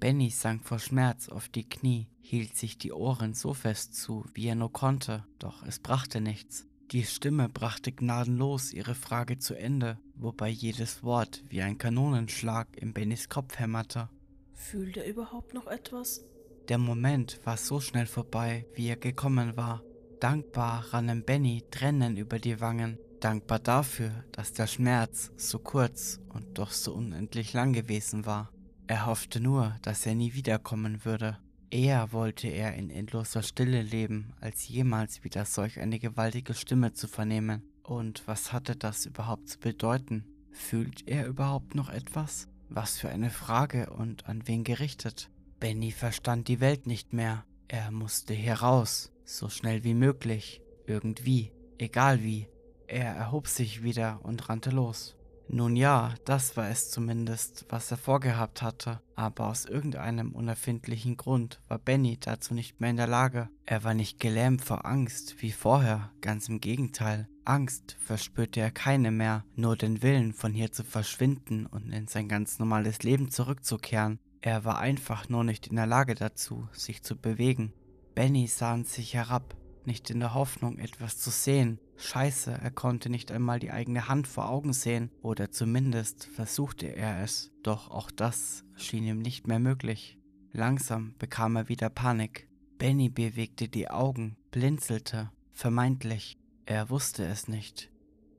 Benny 0.00 0.30
sank 0.30 0.64
vor 0.64 0.78
Schmerz 0.78 1.28
auf 1.28 1.50
die 1.50 1.68
Knie, 1.68 2.08
hielt 2.22 2.56
sich 2.56 2.78
die 2.78 2.92
Ohren 2.92 3.34
so 3.34 3.52
fest 3.52 3.94
zu, 3.94 4.24
wie 4.32 4.46
er 4.46 4.54
nur 4.54 4.72
konnte, 4.72 5.26
doch 5.38 5.62
es 5.66 5.78
brachte 5.78 6.22
nichts. 6.22 6.66
Die 6.92 7.04
Stimme 7.04 7.50
brachte 7.50 7.92
gnadenlos 7.92 8.72
ihre 8.72 8.94
Frage 8.94 9.38
zu 9.38 9.52
Ende, 9.52 9.98
wobei 10.14 10.48
jedes 10.48 11.02
Wort 11.02 11.44
wie 11.50 11.60
ein 11.60 11.76
Kanonenschlag 11.76 12.68
in 12.78 12.94
Bennys 12.94 13.28
Kopf 13.28 13.58
hämmerte. 13.58 14.08
Fühlt 14.54 14.96
er 14.96 15.06
überhaupt 15.06 15.52
noch 15.52 15.66
etwas? 15.66 16.24
Der 16.72 16.78
Moment 16.78 17.38
war 17.44 17.58
so 17.58 17.80
schnell 17.80 18.06
vorbei, 18.06 18.64
wie 18.72 18.88
er 18.88 18.96
gekommen 18.96 19.58
war. 19.58 19.82
Dankbar 20.20 20.86
rannen 20.90 21.22
Benny 21.22 21.62
Tränen 21.70 22.16
über 22.16 22.38
die 22.38 22.62
Wangen, 22.62 22.98
dankbar 23.20 23.58
dafür, 23.58 24.24
dass 24.32 24.54
der 24.54 24.66
Schmerz 24.66 25.30
so 25.36 25.58
kurz 25.58 26.18
und 26.30 26.56
doch 26.56 26.70
so 26.70 26.94
unendlich 26.94 27.52
lang 27.52 27.74
gewesen 27.74 28.24
war. 28.24 28.50
Er 28.86 29.04
hoffte 29.04 29.38
nur, 29.38 29.76
dass 29.82 30.06
er 30.06 30.14
nie 30.14 30.32
wiederkommen 30.32 31.04
würde. 31.04 31.36
Eher 31.68 32.10
wollte 32.10 32.48
er 32.48 32.72
in 32.72 32.88
endloser 32.88 33.42
Stille 33.42 33.82
leben, 33.82 34.32
als 34.40 34.66
jemals 34.66 35.24
wieder 35.24 35.44
solch 35.44 35.78
eine 35.78 35.98
gewaltige 35.98 36.54
Stimme 36.54 36.94
zu 36.94 37.06
vernehmen. 37.06 37.64
Und 37.82 38.26
was 38.26 38.50
hatte 38.50 38.76
das 38.76 39.04
überhaupt 39.04 39.50
zu 39.50 39.58
bedeuten? 39.58 40.24
Fühlt 40.52 41.06
er 41.06 41.26
überhaupt 41.26 41.74
noch 41.74 41.90
etwas? 41.90 42.48
Was 42.70 42.98
für 42.98 43.10
eine 43.10 43.28
Frage 43.28 43.90
und 43.90 44.26
an 44.26 44.48
wen 44.48 44.64
gerichtet? 44.64 45.28
Benny 45.62 45.92
verstand 45.92 46.48
die 46.48 46.58
Welt 46.58 46.88
nicht 46.88 47.12
mehr. 47.12 47.44
Er 47.68 47.92
musste 47.92 48.34
heraus, 48.34 49.12
so 49.24 49.48
schnell 49.48 49.84
wie 49.84 49.94
möglich, 49.94 50.60
irgendwie, 50.88 51.52
egal 51.78 52.24
wie. 52.24 52.48
Er 52.88 53.14
erhob 53.14 53.46
sich 53.46 53.84
wieder 53.84 54.18
und 54.24 54.48
rannte 54.48 54.70
los. 54.70 55.14
Nun 55.46 55.76
ja, 55.76 56.16
das 56.24 56.56
war 56.56 56.68
es 56.68 56.90
zumindest, 56.90 57.66
was 57.68 57.92
er 57.92 57.96
vorgehabt 57.96 58.60
hatte, 58.60 59.02
aber 59.14 59.46
aus 59.46 59.64
irgendeinem 59.64 60.32
unerfindlichen 60.32 61.16
Grund 61.16 61.60
war 61.68 61.78
Benny 61.78 62.18
dazu 62.18 62.54
nicht 62.54 62.80
mehr 62.80 62.90
in 62.90 62.96
der 62.96 63.06
Lage. 63.06 63.48
Er 63.64 63.84
war 63.84 63.94
nicht 63.94 64.18
gelähmt 64.18 64.64
vor 64.64 64.84
Angst 64.84 65.42
wie 65.42 65.52
vorher, 65.52 66.10
ganz 66.20 66.48
im 66.48 66.58
Gegenteil. 66.58 67.28
Angst 67.44 67.96
verspürte 68.00 68.58
er 68.58 68.72
keine 68.72 69.12
mehr, 69.12 69.44
nur 69.54 69.76
den 69.76 70.02
Willen, 70.02 70.32
von 70.32 70.52
hier 70.54 70.72
zu 70.72 70.82
verschwinden 70.82 71.66
und 71.66 71.92
in 71.92 72.08
sein 72.08 72.28
ganz 72.28 72.58
normales 72.58 73.04
Leben 73.04 73.30
zurückzukehren. 73.30 74.18
Er 74.44 74.64
war 74.64 74.80
einfach 74.80 75.28
nur 75.28 75.44
nicht 75.44 75.68
in 75.68 75.76
der 75.76 75.86
Lage 75.86 76.16
dazu, 76.16 76.68
sich 76.72 77.02
zu 77.02 77.16
bewegen. 77.16 77.72
Benny 78.16 78.48
sah 78.48 78.72
an 78.72 78.84
sich 78.84 79.14
herab, 79.14 79.56
nicht 79.84 80.10
in 80.10 80.18
der 80.18 80.34
Hoffnung, 80.34 80.78
etwas 80.78 81.16
zu 81.16 81.30
sehen. 81.30 81.78
Scheiße, 81.96 82.50
er 82.60 82.70
konnte 82.72 83.08
nicht 83.08 83.30
einmal 83.30 83.60
die 83.60 83.70
eigene 83.70 84.08
Hand 84.08 84.26
vor 84.26 84.48
Augen 84.48 84.72
sehen, 84.72 85.12
oder 85.22 85.52
zumindest 85.52 86.24
versuchte 86.24 86.88
er 86.88 87.22
es, 87.22 87.52
doch 87.62 87.88
auch 87.92 88.10
das 88.10 88.64
schien 88.74 89.04
ihm 89.04 89.20
nicht 89.20 89.46
mehr 89.46 89.60
möglich. 89.60 90.18
Langsam 90.50 91.14
bekam 91.18 91.54
er 91.54 91.68
wieder 91.68 91.88
Panik. 91.88 92.48
Benny 92.78 93.10
bewegte 93.10 93.68
die 93.68 93.88
Augen, 93.88 94.36
blinzelte, 94.50 95.30
vermeintlich. 95.52 96.36
Er 96.66 96.90
wusste 96.90 97.24
es 97.24 97.46
nicht. 97.46 97.91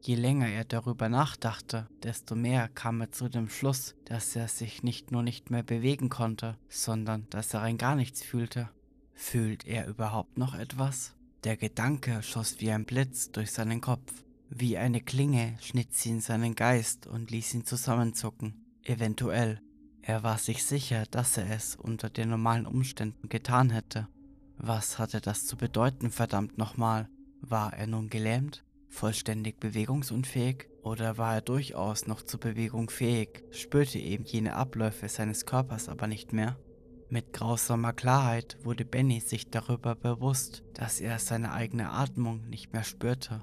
Je 0.06 0.16
länger 0.16 0.50
er 0.50 0.66
darüber 0.66 1.08
nachdachte, 1.08 1.88
desto 2.04 2.36
mehr 2.36 2.68
kam 2.68 3.00
er 3.00 3.14
zu 3.14 3.30
dem 3.30 3.48
Schluss, 3.48 3.96
dass 4.04 4.36
er 4.36 4.50
sich 4.50 4.84
nicht 4.84 5.12
nur 5.12 5.24
nicht 5.24 5.50
mehr 5.50 5.64
bewegen 5.64 6.10
konnte, 6.10 6.58
sondern 6.68 7.26
dass 7.30 7.54
er 7.54 7.62
rein 7.62 7.78
gar 7.78 7.96
nichts 7.96 8.22
fühlte. 8.22 8.70
Fühlt 9.14 9.66
er 9.66 9.88
überhaupt 9.88 10.38
noch 10.38 10.56
etwas? 10.56 11.16
Der 11.46 11.56
Gedanke 11.56 12.22
schoss 12.22 12.60
wie 12.60 12.70
ein 12.72 12.84
Blitz 12.84 13.32
durch 13.32 13.54
seinen 13.54 13.80
Kopf. 13.80 14.12
Wie 14.50 14.78
eine 14.78 15.00
Klinge 15.00 15.56
schnitt 15.62 15.94
sie 15.94 16.10
in 16.10 16.20
seinen 16.20 16.54
Geist 16.54 17.08
und 17.08 17.32
ließ 17.32 17.54
ihn 17.54 17.66
zusammenzucken. 17.66 18.62
Eventuell. 18.84 19.62
Er 20.02 20.22
war 20.22 20.38
sich 20.38 20.66
sicher, 20.66 21.06
dass 21.12 21.38
er 21.38 21.50
es 21.50 21.78
unter 21.78 22.10
den 22.10 22.28
normalen 22.28 22.66
Umständen 22.66 23.30
getan 23.30 23.70
hätte. 23.70 24.10
Was 24.58 25.00
hatte 25.00 25.22
das 25.22 25.46
zu 25.46 25.56
bedeuten, 25.56 26.12
verdammt 26.12 26.58
nochmal? 26.58 27.08
War 27.40 27.72
er 27.72 27.88
nun 27.88 28.10
gelähmt? 28.10 28.66
Vollständig 28.94 29.60
bewegungsunfähig? 29.60 30.68
Oder 30.84 31.18
war 31.18 31.34
er 31.34 31.42
durchaus 31.42 32.06
noch 32.06 32.22
zur 32.22 32.40
Bewegung 32.40 32.92
fähig, 32.92 33.44
spürte 33.50 33.98
eben 33.98 34.24
jene 34.24 34.56
Abläufe 34.56 35.10
seines 35.10 35.48
Körpers 35.48 35.90
aber 35.90 36.06
nicht 36.06 36.32
mehr? 36.32 36.60
Mit 37.10 37.34
grausamer 37.34 37.94
Klarheit 37.94 38.58
wurde 38.64 38.86
Benny 38.86 39.20
sich 39.20 39.50
darüber 39.50 39.96
bewusst, 39.96 40.64
dass 40.76 41.02
er 41.02 41.18
seine 41.18 41.54
eigene 41.54 41.90
Atmung 41.90 42.48
nicht 42.50 42.72
mehr 42.72 42.84
spürte. 42.84 43.42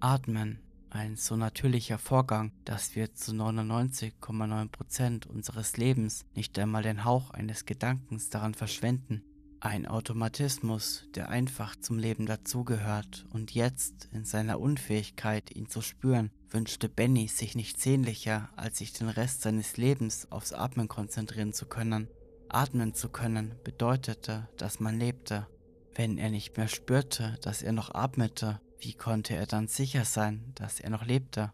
Atmen, 0.00 0.60
ein 0.90 1.16
so 1.16 1.34
natürlicher 1.34 1.98
Vorgang, 1.98 2.52
dass 2.66 2.94
wir 2.94 3.14
zu 3.14 3.32
99,9% 3.32 5.26
unseres 5.26 5.78
Lebens 5.78 6.26
nicht 6.34 6.58
einmal 6.58 6.82
den 6.82 7.04
Hauch 7.04 7.30
eines 7.30 7.64
Gedankens 7.64 8.28
daran 8.28 8.52
verschwenden. 8.52 9.24
Ein 9.62 9.86
Automatismus, 9.86 11.04
der 11.14 11.28
einfach 11.28 11.76
zum 11.76 11.98
Leben 11.98 12.24
dazugehört 12.24 13.26
und 13.30 13.52
jetzt 13.52 14.08
in 14.10 14.24
seiner 14.24 14.58
Unfähigkeit, 14.58 15.54
ihn 15.54 15.68
zu 15.68 15.82
spüren, 15.82 16.30
wünschte 16.48 16.88
Benny 16.88 17.28
sich 17.28 17.54
nicht 17.54 17.78
sehnlicher, 17.78 18.48
als 18.56 18.78
sich 18.78 18.94
den 18.94 19.10
Rest 19.10 19.42
seines 19.42 19.76
Lebens 19.76 20.32
aufs 20.32 20.54
Atmen 20.54 20.88
konzentrieren 20.88 21.52
zu 21.52 21.66
können. 21.66 22.08
Atmen 22.48 22.94
zu 22.94 23.10
können 23.10 23.54
bedeutete, 23.62 24.48
dass 24.56 24.80
man 24.80 24.98
lebte. 24.98 25.46
Wenn 25.94 26.16
er 26.16 26.30
nicht 26.30 26.56
mehr 26.56 26.68
spürte, 26.68 27.36
dass 27.42 27.60
er 27.60 27.72
noch 27.72 27.94
atmete, 27.94 28.62
wie 28.78 28.94
konnte 28.94 29.36
er 29.36 29.44
dann 29.44 29.68
sicher 29.68 30.06
sein, 30.06 30.52
dass 30.54 30.80
er 30.80 30.88
noch 30.88 31.04
lebte? 31.04 31.52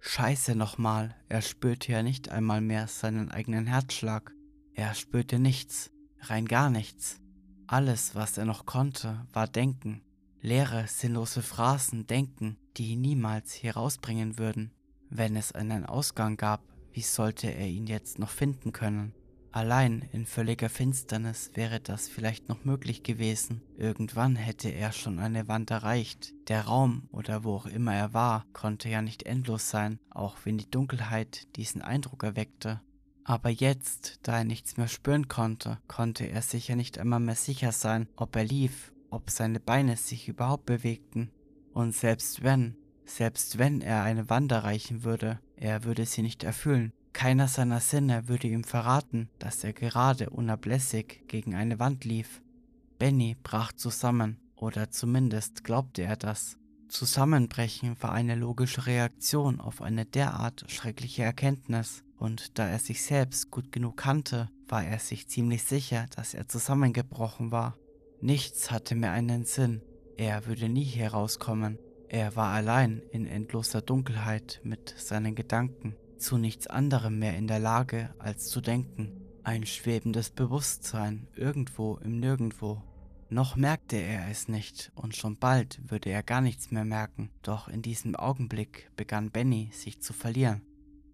Scheiße 0.00 0.56
nochmal, 0.56 1.14
er 1.28 1.40
spürte 1.40 1.92
ja 1.92 2.02
nicht 2.02 2.30
einmal 2.30 2.60
mehr 2.60 2.88
seinen 2.88 3.30
eigenen 3.30 3.68
Herzschlag. 3.68 4.32
Er 4.74 4.92
spürte 4.96 5.38
nichts, 5.38 5.92
rein 6.18 6.46
gar 6.46 6.68
nichts. 6.68 7.20
Alles, 7.66 8.14
was 8.14 8.36
er 8.36 8.44
noch 8.44 8.66
konnte, 8.66 9.26
war 9.32 9.48
Denken. 9.48 10.02
Leere, 10.40 10.86
sinnlose 10.86 11.40
Phrasen 11.40 12.06
denken, 12.06 12.58
die 12.76 12.92
ihn 12.92 13.00
niemals 13.00 13.54
hier 13.54 13.74
rausbringen 13.76 14.38
würden. 14.38 14.72
Wenn 15.08 15.36
es 15.36 15.52
einen 15.52 15.86
Ausgang 15.86 16.36
gab, 16.36 16.60
wie 16.92 17.00
sollte 17.00 17.48
er 17.48 17.66
ihn 17.66 17.86
jetzt 17.86 18.18
noch 18.18 18.28
finden 18.28 18.72
können? 18.72 19.14
Allein 19.52 20.08
in 20.12 20.26
völliger 20.26 20.68
Finsternis 20.68 21.52
wäre 21.54 21.80
das 21.80 22.08
vielleicht 22.08 22.48
noch 22.48 22.64
möglich 22.64 23.04
gewesen. 23.04 23.62
Irgendwann 23.78 24.36
hätte 24.36 24.68
er 24.68 24.92
schon 24.92 25.18
eine 25.18 25.48
Wand 25.48 25.70
erreicht. 25.70 26.34
Der 26.48 26.62
Raum 26.62 27.08
oder 27.12 27.44
wo 27.44 27.54
auch 27.54 27.66
immer 27.66 27.94
er 27.94 28.12
war, 28.12 28.44
konnte 28.52 28.88
ja 28.88 29.00
nicht 29.00 29.22
endlos 29.22 29.70
sein, 29.70 29.98
auch 30.10 30.36
wenn 30.44 30.58
die 30.58 30.70
Dunkelheit 30.70 31.56
diesen 31.56 31.82
Eindruck 31.82 32.24
erweckte. 32.24 32.82
Aber 33.24 33.48
jetzt, 33.48 34.20
da 34.22 34.38
er 34.38 34.44
nichts 34.44 34.76
mehr 34.76 34.88
spüren 34.88 35.28
konnte, 35.28 35.78
konnte 35.88 36.26
er 36.26 36.42
sicher 36.42 36.76
nicht 36.76 36.98
einmal 36.98 37.20
mehr 37.20 37.34
sicher 37.34 37.72
sein, 37.72 38.06
ob 38.16 38.36
er 38.36 38.44
lief, 38.44 38.92
ob 39.10 39.30
seine 39.30 39.60
Beine 39.60 39.96
sich 39.96 40.28
überhaupt 40.28 40.66
bewegten. 40.66 41.30
Und 41.72 41.94
selbst 41.94 42.42
wenn, 42.42 42.76
selbst 43.06 43.58
wenn 43.58 43.80
er 43.80 44.02
eine 44.02 44.28
Wand 44.28 44.52
erreichen 44.52 45.04
würde, 45.04 45.40
er 45.56 45.84
würde 45.84 46.04
sie 46.04 46.22
nicht 46.22 46.44
erfüllen, 46.44 46.92
keiner 47.14 47.48
seiner 47.48 47.80
Sinne 47.80 48.28
würde 48.28 48.48
ihm 48.48 48.64
verraten, 48.64 49.30
dass 49.38 49.64
er 49.64 49.72
gerade 49.72 50.30
unablässig 50.30 51.24
gegen 51.26 51.54
eine 51.54 51.78
Wand 51.78 52.04
lief. 52.04 52.42
Benny 52.98 53.36
brach 53.42 53.72
zusammen, 53.72 54.38
oder 54.56 54.90
zumindest 54.90 55.64
glaubte 55.64 56.02
er 56.02 56.16
das. 56.16 56.58
Zusammenbrechen 56.88 57.96
war 58.00 58.12
eine 58.12 58.34
logische 58.34 58.86
Reaktion 58.86 59.60
auf 59.60 59.82
eine 59.82 60.04
derart 60.04 60.64
schreckliche 60.68 61.22
Erkenntnis, 61.22 62.02
und 62.16 62.58
da 62.58 62.68
er 62.68 62.78
sich 62.78 63.02
selbst 63.02 63.50
gut 63.50 63.72
genug 63.72 63.96
kannte, 63.96 64.48
war 64.68 64.84
er 64.84 64.98
sich 64.98 65.28
ziemlich 65.28 65.64
sicher, 65.64 66.06
dass 66.16 66.34
er 66.34 66.48
zusammengebrochen 66.48 67.50
war. 67.50 67.76
Nichts 68.20 68.70
hatte 68.70 68.94
mehr 68.94 69.12
einen 69.12 69.44
Sinn, 69.44 69.82
er 70.16 70.46
würde 70.46 70.68
nie 70.68 70.84
herauskommen. 70.84 71.78
Er 72.08 72.36
war 72.36 72.52
allein 72.52 73.02
in 73.10 73.26
endloser 73.26 73.82
Dunkelheit 73.82 74.60
mit 74.62 74.94
seinen 74.96 75.34
Gedanken 75.34 75.96
zu 76.24 76.38
nichts 76.38 76.66
anderem 76.66 77.18
mehr 77.18 77.36
in 77.36 77.46
der 77.46 77.58
Lage, 77.58 78.14
als 78.18 78.46
zu 78.48 78.60
denken. 78.60 79.12
Ein 79.42 79.66
schwebendes 79.66 80.30
Bewusstsein 80.30 81.26
irgendwo 81.36 81.96
im 81.96 82.18
Nirgendwo. 82.18 82.82
Noch 83.34 83.56
merkte 83.56 83.96
er 83.96 84.30
es 84.30 84.46
nicht 84.46 84.92
und 84.94 85.16
schon 85.16 85.36
bald 85.36 85.80
würde 85.90 86.08
er 86.08 86.22
gar 86.22 86.40
nichts 86.40 86.70
mehr 86.70 86.84
merken, 86.84 87.30
doch 87.42 87.66
in 87.66 87.82
diesem 87.82 88.14
Augenblick 88.14 88.92
begann 88.94 89.32
Benny 89.32 89.70
sich 89.72 90.00
zu 90.00 90.12
verlieren. 90.12 90.62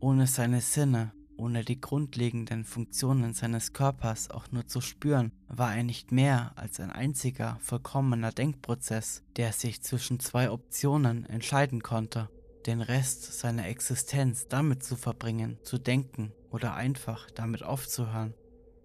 Ohne 0.00 0.26
seine 0.26 0.60
Sinne, 0.60 1.14
ohne 1.38 1.64
die 1.64 1.80
grundlegenden 1.80 2.66
Funktionen 2.66 3.32
seines 3.32 3.72
Körpers 3.72 4.30
auch 4.30 4.52
nur 4.52 4.66
zu 4.66 4.82
spüren, 4.82 5.32
war 5.48 5.74
er 5.74 5.82
nicht 5.82 6.12
mehr 6.12 6.52
als 6.56 6.78
ein 6.78 6.90
einziger 6.90 7.56
vollkommener 7.62 8.32
Denkprozess, 8.32 9.22
der 9.36 9.54
sich 9.54 9.80
zwischen 9.80 10.20
zwei 10.20 10.50
Optionen 10.50 11.24
entscheiden 11.24 11.82
konnte 11.82 12.28
den 12.66 12.82
Rest 12.82 13.40
seiner 13.40 13.66
Existenz 13.66 14.46
damit 14.46 14.84
zu 14.84 14.94
verbringen, 14.94 15.56
zu 15.62 15.78
denken 15.78 16.34
oder 16.50 16.74
einfach 16.74 17.30
damit 17.30 17.62
aufzuhören. 17.62 18.34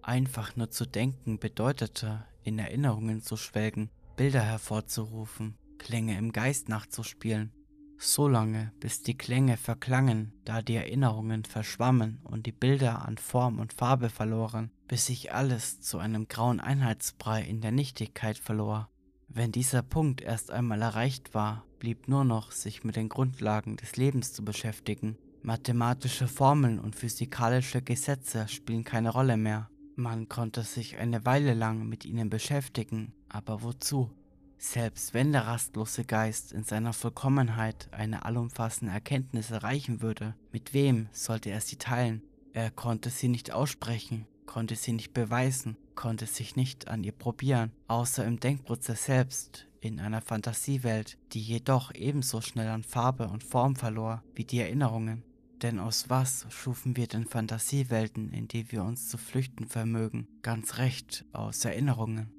Einfach 0.00 0.56
nur 0.56 0.70
zu 0.70 0.86
denken 0.86 1.38
bedeutete, 1.38 2.24
in 2.46 2.58
Erinnerungen 2.58 3.20
zu 3.20 3.36
schwelgen, 3.36 3.90
Bilder 4.16 4.40
hervorzurufen, 4.40 5.58
Klänge 5.78 6.16
im 6.16 6.32
Geist 6.32 6.68
nachzuspielen, 6.68 7.52
so 7.98 8.28
lange, 8.28 8.72
bis 8.78 9.02
die 9.02 9.16
Klänge 9.16 9.56
verklangen, 9.56 10.32
da 10.44 10.62
die 10.62 10.76
Erinnerungen 10.76 11.44
verschwammen 11.44 12.20
und 12.24 12.46
die 12.46 12.52
Bilder 12.52 13.06
an 13.06 13.18
Form 13.18 13.58
und 13.58 13.72
Farbe 13.72 14.10
verloren, 14.10 14.70
bis 14.86 15.06
sich 15.06 15.32
alles 15.32 15.80
zu 15.80 15.98
einem 15.98 16.28
grauen 16.28 16.60
Einheitsbrei 16.60 17.42
in 17.42 17.60
der 17.60 17.72
Nichtigkeit 17.72 18.38
verlor. 18.38 18.90
Wenn 19.28 19.50
dieser 19.50 19.82
Punkt 19.82 20.20
erst 20.20 20.50
einmal 20.50 20.82
erreicht 20.82 21.34
war, 21.34 21.64
blieb 21.78 22.06
nur 22.06 22.24
noch, 22.24 22.52
sich 22.52 22.84
mit 22.84 22.96
den 22.96 23.08
Grundlagen 23.08 23.76
des 23.76 23.96
Lebens 23.96 24.32
zu 24.32 24.44
beschäftigen. 24.44 25.18
Mathematische 25.42 26.28
Formeln 26.28 26.78
und 26.78 26.96
physikalische 26.96 27.82
Gesetze 27.82 28.46
spielen 28.48 28.84
keine 28.84 29.10
Rolle 29.10 29.36
mehr. 29.36 29.68
Man 29.98 30.28
konnte 30.28 30.62
sich 30.62 30.98
eine 30.98 31.24
Weile 31.24 31.54
lang 31.54 31.88
mit 31.88 32.04
ihnen 32.04 32.28
beschäftigen, 32.28 33.14
aber 33.30 33.62
wozu? 33.62 34.10
Selbst 34.58 35.14
wenn 35.14 35.32
der 35.32 35.46
rastlose 35.46 36.04
Geist 36.04 36.52
in 36.52 36.64
seiner 36.64 36.92
Vollkommenheit 36.92 37.88
eine 37.92 38.26
allumfassende 38.26 38.92
Erkenntnis 38.92 39.50
erreichen 39.50 40.02
würde, 40.02 40.34
mit 40.52 40.74
wem 40.74 41.08
sollte 41.12 41.48
er 41.48 41.62
sie 41.62 41.76
teilen? 41.76 42.20
Er 42.52 42.70
konnte 42.70 43.08
sie 43.08 43.28
nicht 43.28 43.52
aussprechen, 43.52 44.26
konnte 44.44 44.76
sie 44.76 44.92
nicht 44.92 45.14
beweisen, 45.14 45.78
konnte 45.94 46.26
sich 46.26 46.56
nicht 46.56 46.88
an 46.88 47.02
ihr 47.02 47.12
probieren, 47.12 47.72
außer 47.88 48.22
im 48.26 48.38
Denkprozess 48.38 49.06
selbst, 49.06 49.66
in 49.80 49.98
einer 49.98 50.20
Fantasiewelt, 50.20 51.16
die 51.32 51.40
jedoch 51.40 51.94
ebenso 51.94 52.42
schnell 52.42 52.68
an 52.68 52.82
Farbe 52.82 53.28
und 53.28 53.42
Form 53.42 53.76
verlor 53.76 54.22
wie 54.34 54.44
die 54.44 54.60
Erinnerungen. 54.60 55.22
Denn 55.66 55.80
aus 55.80 56.08
was 56.08 56.46
schufen 56.48 56.96
wir 56.96 57.08
denn 57.08 57.24
Fantasiewelten, 57.24 58.32
in 58.32 58.46
die 58.46 58.70
wir 58.70 58.84
uns 58.84 59.08
zu 59.08 59.18
flüchten 59.18 59.66
vermögen? 59.66 60.28
Ganz 60.42 60.78
recht, 60.78 61.24
aus 61.32 61.64
Erinnerungen. 61.64 62.30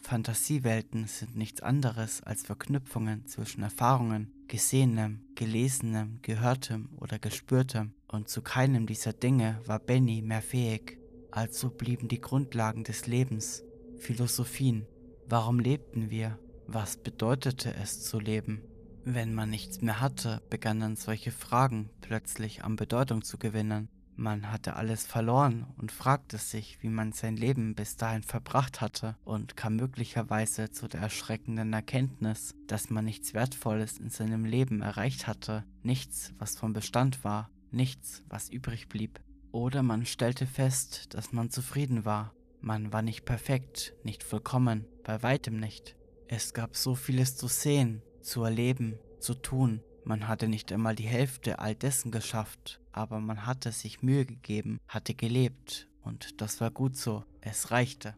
Fantasiewelten 0.00 1.08
sind 1.08 1.34
nichts 1.34 1.60
anderes 1.60 2.22
als 2.22 2.44
Verknüpfungen 2.44 3.26
zwischen 3.26 3.64
Erfahrungen, 3.64 4.30
Gesehenem, 4.46 5.24
Gelesenem, 5.34 6.20
Gehörtem 6.22 6.90
oder 6.98 7.18
Gespürtem, 7.18 7.94
und 8.06 8.28
zu 8.28 8.42
keinem 8.42 8.86
dieser 8.86 9.12
Dinge 9.12 9.60
war 9.66 9.80
Benny 9.80 10.22
mehr 10.22 10.40
fähig. 10.40 11.00
Also 11.32 11.70
blieben 11.70 12.06
die 12.06 12.20
Grundlagen 12.20 12.84
des 12.84 13.08
Lebens, 13.08 13.64
Philosophien. 13.98 14.86
Warum 15.28 15.58
lebten 15.58 16.10
wir? 16.10 16.38
Was 16.68 16.96
bedeutete 16.96 17.74
es 17.74 18.04
zu 18.04 18.20
leben? 18.20 18.62
Wenn 19.10 19.32
man 19.32 19.48
nichts 19.48 19.80
mehr 19.80 20.02
hatte, 20.02 20.42
begannen 20.50 20.94
solche 20.94 21.32
Fragen 21.32 21.88
plötzlich 22.02 22.62
an 22.62 22.76
Bedeutung 22.76 23.24
zu 23.24 23.38
gewinnen. 23.38 23.88
Man 24.16 24.52
hatte 24.52 24.76
alles 24.76 25.06
verloren 25.06 25.64
und 25.78 25.92
fragte 25.92 26.36
sich, 26.36 26.82
wie 26.82 26.90
man 26.90 27.12
sein 27.12 27.34
Leben 27.34 27.74
bis 27.74 27.96
dahin 27.96 28.22
verbracht 28.22 28.82
hatte 28.82 29.16
und 29.24 29.56
kam 29.56 29.76
möglicherweise 29.76 30.70
zu 30.72 30.88
der 30.88 31.00
erschreckenden 31.00 31.72
Erkenntnis, 31.72 32.54
dass 32.66 32.90
man 32.90 33.06
nichts 33.06 33.32
Wertvolles 33.32 33.96
in 33.96 34.10
seinem 34.10 34.44
Leben 34.44 34.82
erreicht 34.82 35.26
hatte, 35.26 35.64
nichts, 35.82 36.34
was 36.36 36.58
von 36.58 36.74
Bestand 36.74 37.24
war, 37.24 37.48
nichts, 37.70 38.22
was 38.28 38.50
übrig 38.50 38.90
blieb. 38.90 39.20
Oder 39.52 39.82
man 39.82 40.04
stellte 40.04 40.46
fest, 40.46 41.14
dass 41.14 41.32
man 41.32 41.48
zufrieden 41.48 42.04
war. 42.04 42.34
Man 42.60 42.92
war 42.92 43.00
nicht 43.00 43.24
perfekt, 43.24 43.94
nicht 44.04 44.22
vollkommen, 44.22 44.84
bei 45.02 45.22
weitem 45.22 45.58
nicht. 45.58 45.96
Es 46.26 46.52
gab 46.52 46.76
so 46.76 46.94
vieles 46.94 47.38
zu 47.38 47.48
sehen, 47.48 48.02
zu 48.20 48.42
erleben, 48.42 48.98
zu 49.20 49.34
tun. 49.34 49.80
Man 50.04 50.28
hatte 50.28 50.48
nicht 50.48 50.72
einmal 50.72 50.94
die 50.94 51.06
Hälfte 51.06 51.58
all 51.58 51.74
dessen 51.74 52.10
geschafft, 52.10 52.80
aber 52.92 53.20
man 53.20 53.46
hatte 53.46 53.72
sich 53.72 54.02
Mühe 54.02 54.24
gegeben, 54.24 54.78
hatte 54.88 55.14
gelebt 55.14 55.88
und 56.02 56.40
das 56.40 56.60
war 56.60 56.70
gut 56.70 56.96
so, 56.96 57.24
es 57.40 57.70
reichte. 57.70 58.14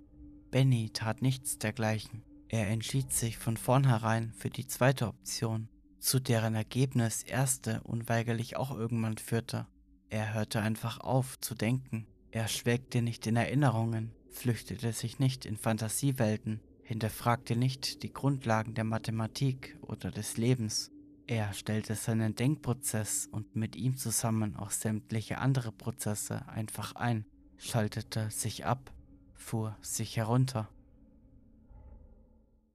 Benny 0.51 0.91
tat 0.91 1.23
nichts 1.23 1.59
dergleichen. 1.59 2.23
Er 2.49 2.69
entschied 2.69 3.13
sich 3.13 3.39
von 3.39 3.57
vornherein 3.57 4.33
für 4.33 4.51
die 4.51 4.67
zweite 4.67 5.07
Option, 5.07 5.69
zu 6.01 6.19
deren 6.19 6.55
Ergebnis 6.55 7.23
erste 7.23 7.81
unweigerlich 7.83 8.57
auch 8.57 8.71
irgendwann 8.77 9.19
führte. 9.19 9.67
Er 10.09 10.35
hörte 10.35 10.61
einfach 10.61 10.99
auf 11.01 11.39
zu 11.41 11.55
denken. 11.55 12.07
Er 12.33 12.49
schwelgte 12.49 13.03
nicht 13.03 13.27
in 13.27 13.37
Erinnerungen, 13.37 14.13
flüchtete 14.31 14.93
sich 14.93 15.19
nicht 15.19 15.47
in 15.47 15.57
Fantasiewelten, 15.57 16.61
hinterfragte 16.91 17.55
nicht 17.55 18.03
die 18.03 18.13
Grundlagen 18.13 18.75
der 18.75 18.83
Mathematik 18.83 19.79
oder 19.81 20.11
des 20.11 20.37
Lebens. 20.39 20.91
Er 21.29 21.53
stellte 21.53 21.95
seinen 21.95 22.35
Denkprozess 22.35 23.29
und 23.31 23.55
mit 23.55 23.77
ihm 23.77 23.97
zusammen 23.97 24.57
auch 24.57 24.73
sämtliche 24.73 25.39
andere 25.39 25.71
Prozesse 25.71 26.49
einfach 26.49 26.97
ein, 26.97 27.27
schaltete 27.59 28.29
sich 28.33 28.67
ab, 28.67 28.93
fuhr 29.35 29.79
sich 29.83 30.17
herunter. 30.17 30.69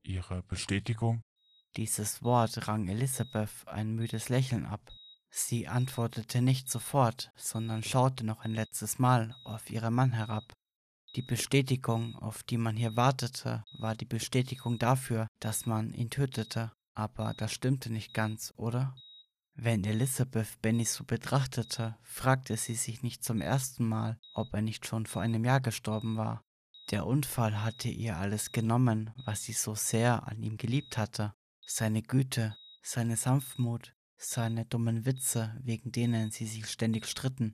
Ihre 0.02 0.44
Bestätigung? 0.44 1.22
Dieses 1.76 2.24
Wort 2.24 2.70
rang 2.70 2.88
Elisabeth 2.88 3.68
ein 3.68 3.96
müdes 3.96 4.30
Lächeln 4.30 4.66
ab. 4.66 4.94
Sie 5.30 5.68
antwortete 5.68 6.42
nicht 6.42 6.72
sofort, 6.72 7.34
sondern 7.36 7.84
schaute 7.84 8.26
noch 8.26 8.40
ein 8.46 8.54
letztes 8.54 8.98
Mal 8.98 9.36
auf 9.44 9.70
ihren 9.70 9.94
Mann 9.94 10.14
herab. 10.14 10.54
Die 11.16 11.22
Bestätigung, 11.22 12.14
auf 12.18 12.44
die 12.44 12.58
man 12.58 12.76
hier 12.76 12.98
wartete, 12.98 13.64
war 13.80 13.96
die 13.96 14.06
Bestätigung 14.06 14.78
dafür, 14.78 15.30
dass 15.40 15.66
man 15.66 15.94
ihn 15.94 16.10
tötete. 16.10 16.74
Aber 16.94 17.34
das 17.34 17.54
stimmte 17.54 17.90
nicht 17.90 18.14
ganz, 18.14 18.54
oder? 18.58 18.94
Wenn 19.54 19.86
Elizabeth 19.86 20.62
Benny 20.62 20.84
so 20.84 21.06
betrachtete, 21.06 21.96
fragte 22.04 22.58
sie 22.58 22.76
sich 22.76 23.02
nicht 23.02 23.24
zum 23.24 23.40
ersten 23.40 23.88
Mal, 23.88 24.20
ob 24.34 24.54
er 24.54 24.62
nicht 24.62 24.86
schon 24.86 25.06
vor 25.06 25.22
einem 25.22 25.46
Jahr 25.46 25.62
gestorben 25.62 26.18
war. 26.18 26.44
Der 26.92 27.06
Unfall 27.06 27.64
hatte 27.64 27.88
ihr 27.88 28.18
alles 28.18 28.52
genommen, 28.52 29.12
was 29.24 29.44
sie 29.44 29.54
so 29.54 29.74
sehr 29.74 30.28
an 30.28 30.44
ihm 30.44 30.58
geliebt 30.58 30.98
hatte. 30.98 31.34
Seine 31.66 32.02
Güte, 32.02 32.58
seine 32.84 33.16
Sanftmut, 33.16 33.96
seine 34.18 34.66
dummen 34.66 35.06
Witze, 35.06 35.58
wegen 35.64 35.94
denen 35.94 36.32
sie 36.32 36.46
sich 36.46 36.68
ständig 36.68 37.08
stritten. 37.08 37.54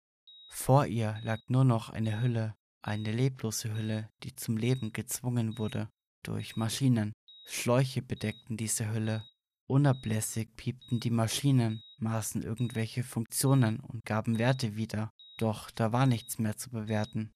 Vor 0.50 0.88
ihr 0.88 1.19
lag 1.21 1.39
nur 1.47 1.63
noch 1.63 1.89
eine 1.89 2.21
Hülle, 2.21 2.56
eine 2.82 3.12
leblose 3.12 3.74
Hülle, 3.74 4.10
die 4.24 4.36
zum 4.36 4.58
Leben 4.58 4.94
gezwungen 4.94 5.58
wurde 5.58 5.89
durch 6.24 6.56
Maschinen. 6.56 7.13
Schläuche 7.46 8.02
bedeckten 8.02 8.58
diese 8.58 8.91
Hülle. 8.91 9.26
Unablässig 9.67 10.56
piepten 10.56 11.00
die 11.00 11.12
Maschinen, 11.12 11.82
maßen 12.00 12.44
irgendwelche 12.44 13.04
Funktionen 13.04 13.80
und 13.80 14.06
gaben 14.06 14.38
Werte 14.38 14.76
wieder. 14.76 15.12
Doch 15.38 15.72
da 15.72 15.91
war 15.91 16.06
nichts 16.06 16.39
mehr 16.39 16.58
zu 16.58 16.70
bewerten. 16.70 17.32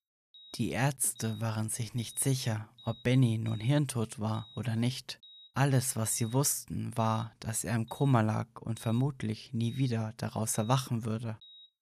Die 0.55 0.69
Ärzte 0.69 1.39
waren 1.41 1.69
sich 1.69 1.93
nicht 1.93 2.19
sicher, 2.19 2.69
ob 2.85 3.01
Benny 3.03 3.37
nun 3.37 3.59
hirntot 3.59 4.19
war 4.19 4.47
oder 4.55 4.75
nicht. 4.75 5.19
Alles, 5.53 5.95
was 5.95 6.17
sie 6.17 6.33
wussten, 6.33 6.95
war, 6.97 7.33
dass 7.39 7.63
er 7.63 7.75
im 7.75 7.87
Koma 7.87 8.21
lag 8.21 8.61
und 8.61 8.79
vermutlich 8.79 9.53
nie 9.53 9.77
wieder 9.77 10.13
daraus 10.17 10.57
erwachen 10.57 11.05
würde. 11.05 11.37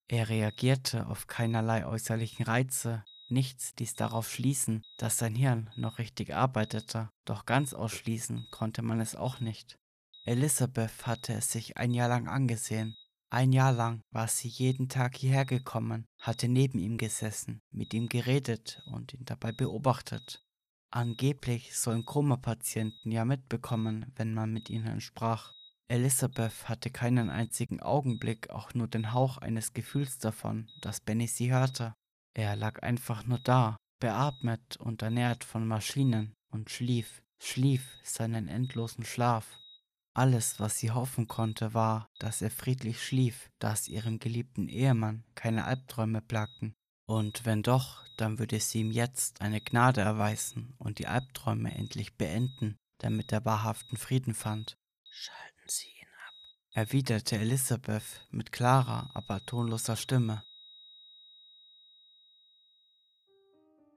Er 0.08 0.30
reagierte 0.30 1.08
auf 1.08 1.28
keinerlei 1.28 1.86
äußerlichen 1.86 2.46
Reize, 2.46 3.04
Nichts 3.30 3.74
ließ 3.80 3.96
darauf 3.96 4.30
schließen, 4.30 4.84
dass 4.98 5.18
sein 5.18 5.36
Hirn 5.36 5.70
noch 5.76 5.98
richtig 5.98 6.36
arbeitete, 6.36 7.10
doch 7.26 7.46
ganz 7.46 7.74
ausschließen 7.74 8.48
konnte 8.52 8.82
man 8.82 9.00
es 9.00 9.16
auch 9.16 9.40
nicht. 9.40 9.78
Elisabeth 10.26 11.06
hatte 11.06 11.34
es 11.34 11.52
sich 11.52 11.78
ein 11.78 11.94
Jahr 11.94 12.10
lang 12.10 12.28
angesehen. 12.28 12.96
Ein 13.30 13.52
Jahr 13.52 13.72
lang 13.72 14.02
war 14.12 14.28
sie 14.28 14.48
jeden 14.48 14.90
Tag 14.90 15.18
hierher 15.18 15.46
gekommen, 15.46 16.06
hatte 16.20 16.48
neben 16.48 16.78
ihm 16.78 16.98
gesessen, 16.98 17.62
mit 17.72 17.94
ihm 17.94 18.08
geredet 18.08 18.82
und 18.86 19.14
ihn 19.14 19.26
dabei 19.26 19.52
beobachtet. 19.52 20.46
Angeblich 20.92 21.76
sollen 21.76 22.06
Koma-Patienten 22.06 23.12
ja 23.12 23.26
mitbekommen, 23.26 24.06
wenn 24.16 24.36
man 24.36 24.54
mit 24.54 24.70
ihnen 24.70 25.02
sprach. 25.02 25.52
Elisabeth 25.88 26.70
hatte 26.70 26.92
keinen 26.92 27.32
einzigen 27.32 27.82
Augenblick 27.82 28.52
auch 28.52 28.74
nur 28.76 28.88
den 28.88 29.12
Hauch 29.12 29.40
eines 29.40 29.74
Gefühls 29.74 30.20
davon, 30.20 30.70
dass 30.82 31.02
Benny 31.02 31.28
sie 31.28 31.52
hörte. 31.52 31.96
Er 32.34 32.56
lag 32.56 32.82
einfach 32.82 33.26
nur 33.26 33.40
da, 33.40 33.78
beatmet 34.00 34.78
und 34.78 35.02
ernährt 35.02 35.44
von 35.44 35.68
Maschinen 35.68 36.34
und 36.52 36.70
schlief, 36.70 37.22
schlief 37.40 37.98
seinen 38.04 38.48
endlosen 38.48 39.06
Schlaf. 39.06 39.60
Alles, 40.16 40.60
was 40.60 40.78
sie 40.78 40.92
hoffen 40.92 41.28
konnte, 41.28 41.74
war, 41.74 42.08
dass 42.20 42.42
er 42.42 42.52
friedlich 42.52 43.04
schlief, 43.04 43.50
dass 43.60 43.88
ihrem 43.88 44.20
geliebten 44.20 44.68
Ehemann 44.68 45.24
keine 45.36 45.66
Albträume 45.66 46.22
plagten. 46.22 46.76
Und 47.06 47.46
wenn 47.46 47.64
doch, 47.64 48.04
dann 48.18 48.40
würde 48.40 48.60
sie 48.60 48.82
ihm 48.82 48.92
jetzt 48.92 49.42
eine 49.42 49.60
Gnade 49.60 50.02
erweisen 50.02 50.76
und 50.78 51.00
die 51.00 51.08
Albträume 51.08 51.74
endlich 51.74 52.16
beenden, 52.16 52.78
damit 53.00 53.32
er 53.32 53.44
wahrhaften 53.46 53.98
Frieden 53.98 54.34
fand. 54.34 54.76
Schalten 55.10 55.68
Sie 55.68 55.88
ihn 55.88 56.08
ab, 56.28 56.34
erwiderte 56.72 57.38
Elisabeth 57.38 58.28
mit 58.32 58.52
klarer, 58.52 59.10
aber 59.14 59.46
tonloser 59.46 59.96
Stimme. 59.96 60.44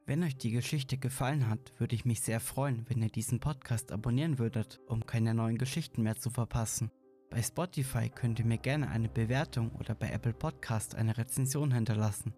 Wenn 0.09 0.23
euch 0.23 0.37
die 0.37 0.53
Geschichte 0.53 0.99
gefallen 0.99 1.49
hat, 1.49 1.73
würde 1.79 1.97
ich 1.97 2.05
mich 2.05 2.21
sehr 2.21 2.39
freuen, 2.39 2.87
wenn 2.89 3.03
ihr 3.03 3.09
diesen 3.09 3.41
Podcast 3.41 3.91
abonnieren 3.91 4.39
würdet, 4.39 4.81
um 4.87 5.05
keine 5.05 5.35
neuen 5.35 5.59
Geschichten 5.59 6.03
mehr 6.03 6.15
zu 6.15 6.31
verpassen. 6.31 6.93
Bei 7.29 7.43
Spotify 7.43 8.09
könnt 8.09 8.39
ihr 8.39 8.45
mir 8.45 8.59
gerne 8.59 8.89
eine 8.89 9.09
Bewertung 9.09 9.73
oder 9.73 9.97
bei 9.97 10.11
Apple 10.11 10.33
Podcast 10.33 10.95
eine 10.95 11.19
Rezension 11.19 11.73
hinterlassen. 11.73 12.35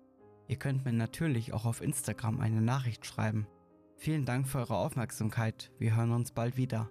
Ihr 0.47 0.57
könnt 0.57 0.87
mir 0.87 0.95
natürlich 0.95 1.53
auch 1.53 1.67
auf 1.67 1.83
Instagram 1.83 2.41
eine 2.41 2.63
Nachricht 2.63 3.05
schreiben. 3.05 3.47
Vielen 3.99 4.25
Dank 4.25 4.49
für 4.49 4.61
eure 4.61 4.79
Aufmerksamkeit. 4.79 5.71
Wir 5.79 5.95
hören 5.95 6.13
uns 6.13 6.33
bald 6.33 6.57
wieder. 6.57 6.91